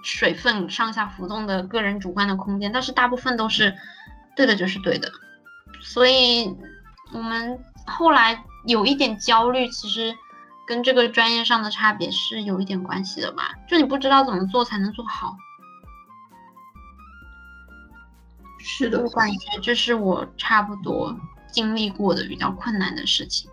[0.03, 3.75] 水分上下浮动的个人主观的空间，但是大部分都是
[4.35, 5.11] 对的，就是对的。
[5.81, 6.53] 所以
[7.13, 10.15] 我们后来有一点焦虑，其实
[10.67, 13.53] 跟这个专业上的差别是有一点关系的吧？
[13.67, 15.35] 就你不知道怎么做才能做好。
[18.59, 21.15] 是的，我感觉这是我差不多
[21.51, 23.49] 经历过的比较困难的事情。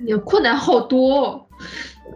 [0.00, 1.48] 你的困难好多，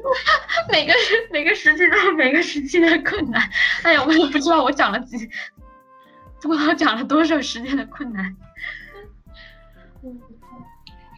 [0.71, 0.93] 每个
[1.31, 3.43] 每个时期都有每个时期的困难。
[3.83, 5.29] 哎呀，我也不知道我讲了几，
[6.41, 8.37] 不知道讲了多少时间的困难。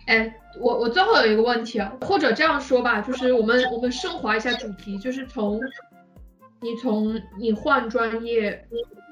[0.07, 5.61] 哎，我我最后有一个问题啊，或者这样说吧，就是我们我们升华一下主题，就是从
[6.61, 8.67] 你从你换专业，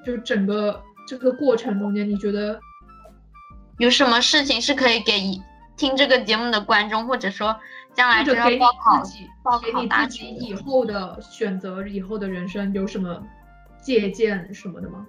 [0.04, 2.58] 就整个这个过程中间，你觉得
[3.78, 5.40] 有什么事情是可以给？
[5.82, 7.58] 听这个节目的观众，或者说
[7.92, 9.02] 将来就要报考，
[9.42, 13.20] 报考大学以后的选择，以后的人生有什么
[13.80, 15.04] 借鉴什么的吗？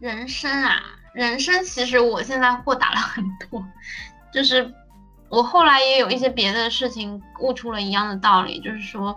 [0.00, 0.82] 人生啊，
[1.14, 3.64] 人生其实我现在豁达了很多，
[4.32, 4.74] 就是
[5.28, 9.16] 我后来也有一些别的事情悟出了一样的道理，就是说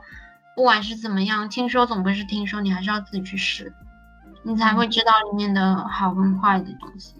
[0.56, 3.74] 不管是怎么样，听说总归是听说，你还是要自己去试，
[4.44, 7.16] 你才会知道里面的好跟坏的东西。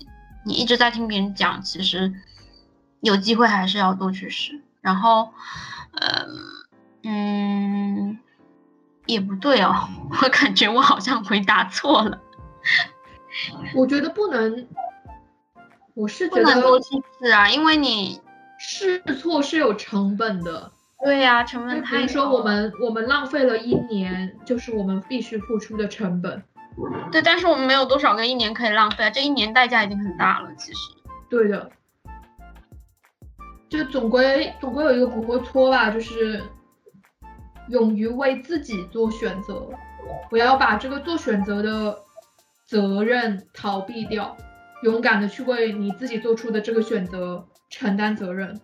[0.46, 2.14] 你一直在听别人讲，其实。
[3.06, 5.32] 有机会还是要多去试，然后，
[5.94, 6.26] 呃，
[7.04, 8.18] 嗯，
[9.06, 9.88] 也不对哦，
[10.24, 12.20] 我感觉我好像回答错了。
[13.76, 14.68] 我觉得不能，
[15.94, 18.20] 我是觉得不能多去试啊，因为你
[18.58, 20.72] 试错是有成本的。
[21.04, 21.98] 对呀，成本太。
[21.98, 26.42] 比如说我们我们浪费了一年，就是我们必须付出的成本。
[27.12, 30.80] 对，但是我们没有多少个一年可以浪费啊，这一年代价已经很大了，其实。
[31.30, 31.70] 对的。
[33.76, 36.42] 就总归总归有一个不会错吧，就是
[37.70, 39.70] 勇于为自己做选择，
[40.30, 41.98] 不要把这个做选择的
[42.68, 44.36] 责任逃避掉，
[44.84, 48.60] 勇敢的去为你自己做出的这个选择承担责任。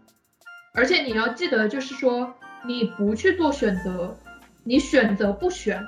[0.74, 2.34] 而且你要记得，就是说
[2.66, 4.18] 你不去做选择，
[4.64, 5.84] 你选择不选，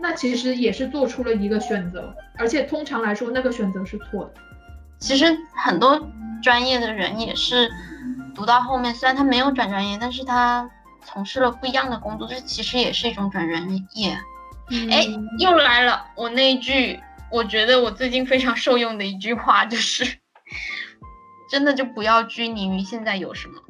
[0.00, 4.34] 那其实也是做出了一个选择，而且通常来说那个选择是错的。
[4.98, 5.24] 其实
[5.56, 6.08] 很多
[6.42, 7.68] 专业的人也是。
[8.38, 10.70] 读到后面，虽然他没有转专业，但是他
[11.04, 14.16] 从事了不一样的工作，这其实也是一种转专业。
[14.92, 15.04] 哎，
[15.40, 17.00] 又来了，我那一句，
[17.32, 20.04] 我觉得我最近非常受用的一句话就是，
[21.50, 23.60] 真的就不要拘泥于现在有什么，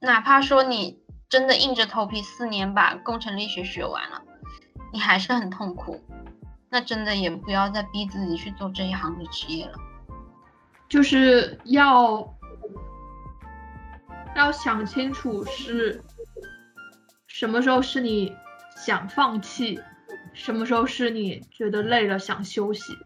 [0.00, 0.98] 哪怕说你
[1.30, 4.20] 真的硬着头皮四年把工程力学学完了，
[4.92, 5.98] 你还是很痛苦，
[6.68, 9.72] 那真的也不要再逼自己去做这一行的职业了。
[10.86, 12.22] 就是要
[14.34, 16.02] 要想清楚是
[17.26, 18.34] 什么时候是你
[18.76, 19.80] 想放弃，
[20.32, 22.96] 什么时候是你觉得累了想休息。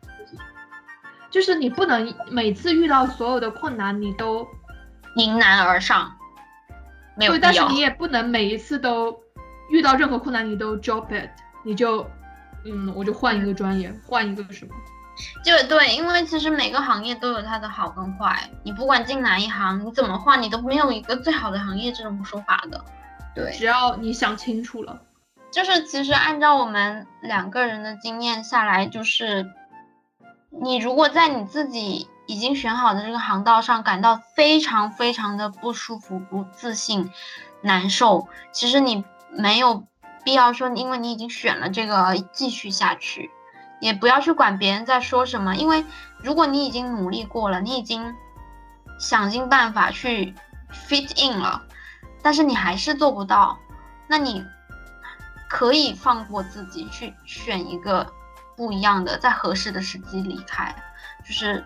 [1.30, 4.46] 就是你不能每次遇到所有的困难你都
[5.16, 6.16] 迎难而上，
[7.16, 9.14] 没有对，但是你也不能每一次都
[9.70, 11.28] 遇到任何困难你都 drop it，
[11.64, 12.08] 你就
[12.64, 14.74] 嗯，我就换一个专业，换一个什么。
[15.44, 22.84] 就对，因为其实每个行业都有它的好跟坏，你不管进哪一行，你怎么换，你都没有一个最好的行业这种说法的。
[23.34, 25.00] 对，只要你想清楚了，
[25.50, 29.50] 就是其实按照我们两个人的经验下来，就是
[30.50, 37.10] 你如果在你自己已经选好的这个航道上感到非常非常的不舒服、不自信、
[37.62, 39.84] 难受，其实你没有
[40.24, 43.30] 必要说，因为你已经选了这个继续下去。
[43.80, 45.84] 也不要去管别人在说什么，因为
[46.22, 48.14] 如果你已经努力过了，你已经
[48.98, 50.34] 想尽办法去
[50.72, 51.62] fit in 了，
[52.22, 53.58] 但是你还是做不到，
[54.08, 54.44] 那你
[55.48, 58.06] 可以放过自己，去选一个
[58.56, 60.74] 不一样的，在合适的时机离开。
[61.24, 61.64] 就是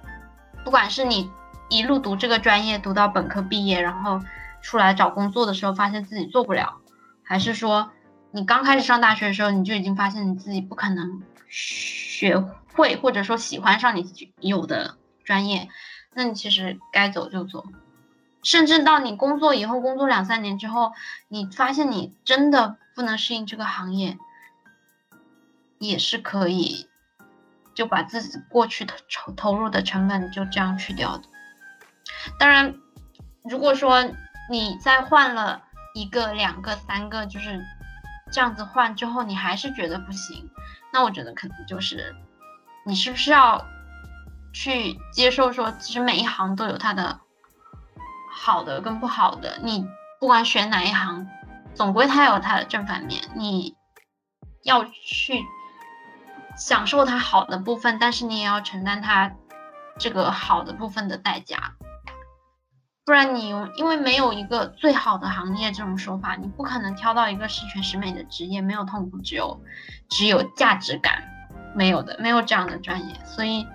[0.64, 1.30] 不管是你
[1.68, 4.20] 一路读这个专业，读到本科毕业，然后
[4.60, 6.78] 出来找工作的时候，发现自己做不了，
[7.22, 7.90] 还是说
[8.32, 11.22] 你刚开始上大学的时候，你就已经发现你自己不可能。
[11.50, 12.38] 学
[12.72, 15.68] 会或者说喜欢上你有的专业，
[16.14, 17.66] 那你其实该走就走，
[18.42, 20.92] 甚至到你工作以后，工作两三年之后，
[21.28, 24.16] 你发现你真的不能适应这个行业，
[25.78, 26.88] 也是可以
[27.74, 31.24] 就把自己过去的投投入的成本就这样去掉的。
[32.38, 32.74] 当然，
[33.42, 34.04] 如果说
[34.50, 35.62] 你再换了
[35.94, 37.60] 一个、两个、三个，就是
[38.32, 40.48] 这样子换之后，你还是觉得不行。
[40.92, 42.14] 那我觉得可能就是，
[42.84, 43.66] 你是不是要
[44.52, 47.20] 去接受说，其实每一行都有它的
[48.32, 49.58] 好的跟不好的。
[49.62, 49.86] 你
[50.18, 51.28] 不管选哪一行，
[51.74, 53.22] 总归它有它的正反面。
[53.36, 53.76] 你
[54.62, 55.44] 要去
[56.56, 59.32] 享受它好的部分，但是你也要承担它
[59.98, 61.74] 这个好的部分的代价。
[63.06, 69.60] 不然你因为没有一个最好的行业这种说法，你不可能挑到一个十全十美的职业，没有痛苦，只有
[70.08, 71.24] 只有价值感，
[71.74, 73.14] 没有的，没有这样的专业。
[73.24, 73.66] 所以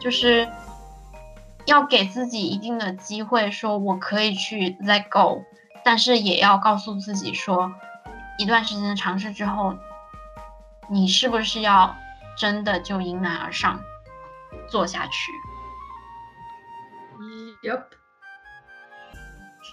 [0.00, 0.48] 就是
[1.66, 5.44] 要给自己一定的机会，说我可以去 let go，
[5.84, 7.70] 但是也要告诉自己说，
[8.38, 9.76] 一段时间的尝试之后，
[10.88, 11.94] 你是不是要
[12.36, 13.80] 真的就迎难而上
[14.68, 15.32] 做下去
[17.62, 17.97] ？Yep。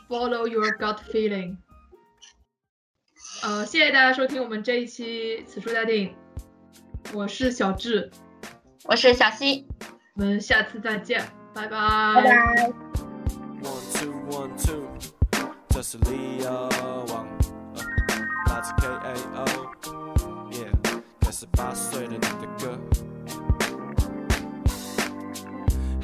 [0.08, 1.58] Follow your gut feeling。
[3.43, 6.10] 呃，谢谢大家收听我们这一期《此处待定》，
[7.14, 8.12] 我是小智，
[8.84, 9.68] 我是小西，
[10.16, 11.78] 我们下次再见，拜拜。
[12.16, 12.72] 拜拜。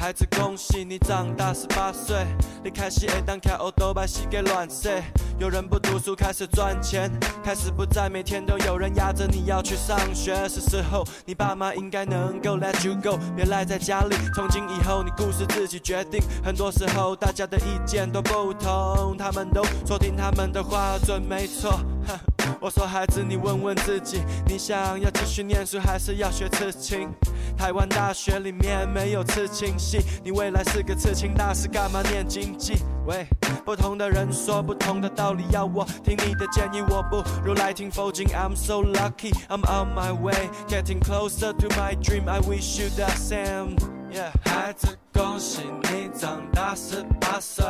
[0.01, 2.25] 孩子，恭喜你长大十八岁，
[2.63, 4.89] 你开始会当开欧都把西给乱射。
[5.37, 7.07] 有人不读书开始赚钱，
[7.43, 10.33] 开始不再每天都有人压着你要去上学。
[10.49, 14.15] 是时候，你爸妈应该能够 let you go，别赖在家里。
[14.33, 16.19] 从今以后，你故事自己决定。
[16.43, 21.79] 很多时候，大家的意见都不同，他们都说听他们的话准没错。
[22.59, 27.09] 我说孩子，你问问自己，你想要继续念书，还是要学刺青？
[27.57, 32.83] 台湾大学里面没有刺青系，你未来是个刺青大师，干嘛念经济？
[33.05, 33.25] 喂，
[33.65, 38.27] 不同的人说不同的道理，要我听你的建议，我不如来听佛经。
[38.27, 42.29] I'm so lucky, I'm on my way, getting closer to my dream.
[42.29, 43.75] I wish you the same.
[44.11, 47.65] Yeah，孩子，恭喜你长大十八岁。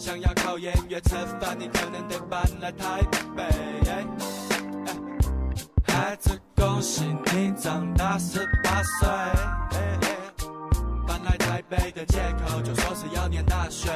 [0.00, 3.02] 想要考研约吃饭，你可能得搬来台
[3.36, 3.44] 北。
[5.86, 9.08] 孩子，恭喜你长大十八岁。
[11.06, 13.90] 搬来台北的借口就说是要念大学。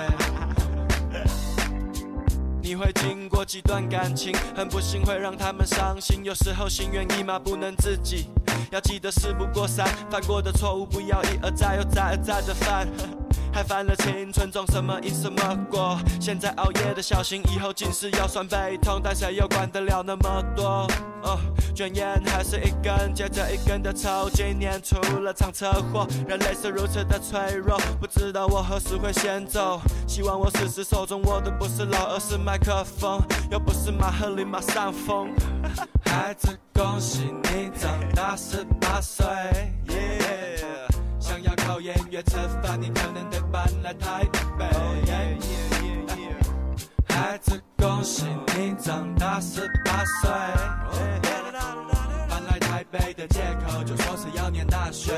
[2.60, 8.28] 你会经过几段感情，很不幸会让他们伤心，有时候心猿意马不能自己。
[8.70, 12.88] 要记得事不过三，犯过的错误不要一而再又再而再的犯。
[13.52, 15.96] 还犯了青春中什么因什么果。
[16.20, 20.88] 现在熬夜的小心，以后近视腰酸背痛，但谁又管得了那么多？
[21.22, 21.38] 哦，
[21.72, 29.80] 卷烟还是一根接着一根的抽，今年出了场车祸，人类是如此的脆弱，不知道我何时会先走。
[30.08, 33.22] 希望我死时手中握的不是刀，而是麦克风，
[33.52, 35.32] 又不是马赫里马上风。
[36.04, 39.24] 孩子，恭喜你长大十八岁。
[41.20, 44.24] 想要靠音乐吃饭，你可能得搬来台
[44.58, 44.66] 北。
[47.08, 48.26] 孩子，恭喜
[48.56, 50.30] 你长大十八岁。
[52.28, 55.12] 搬来台北的借口就说是要念大学。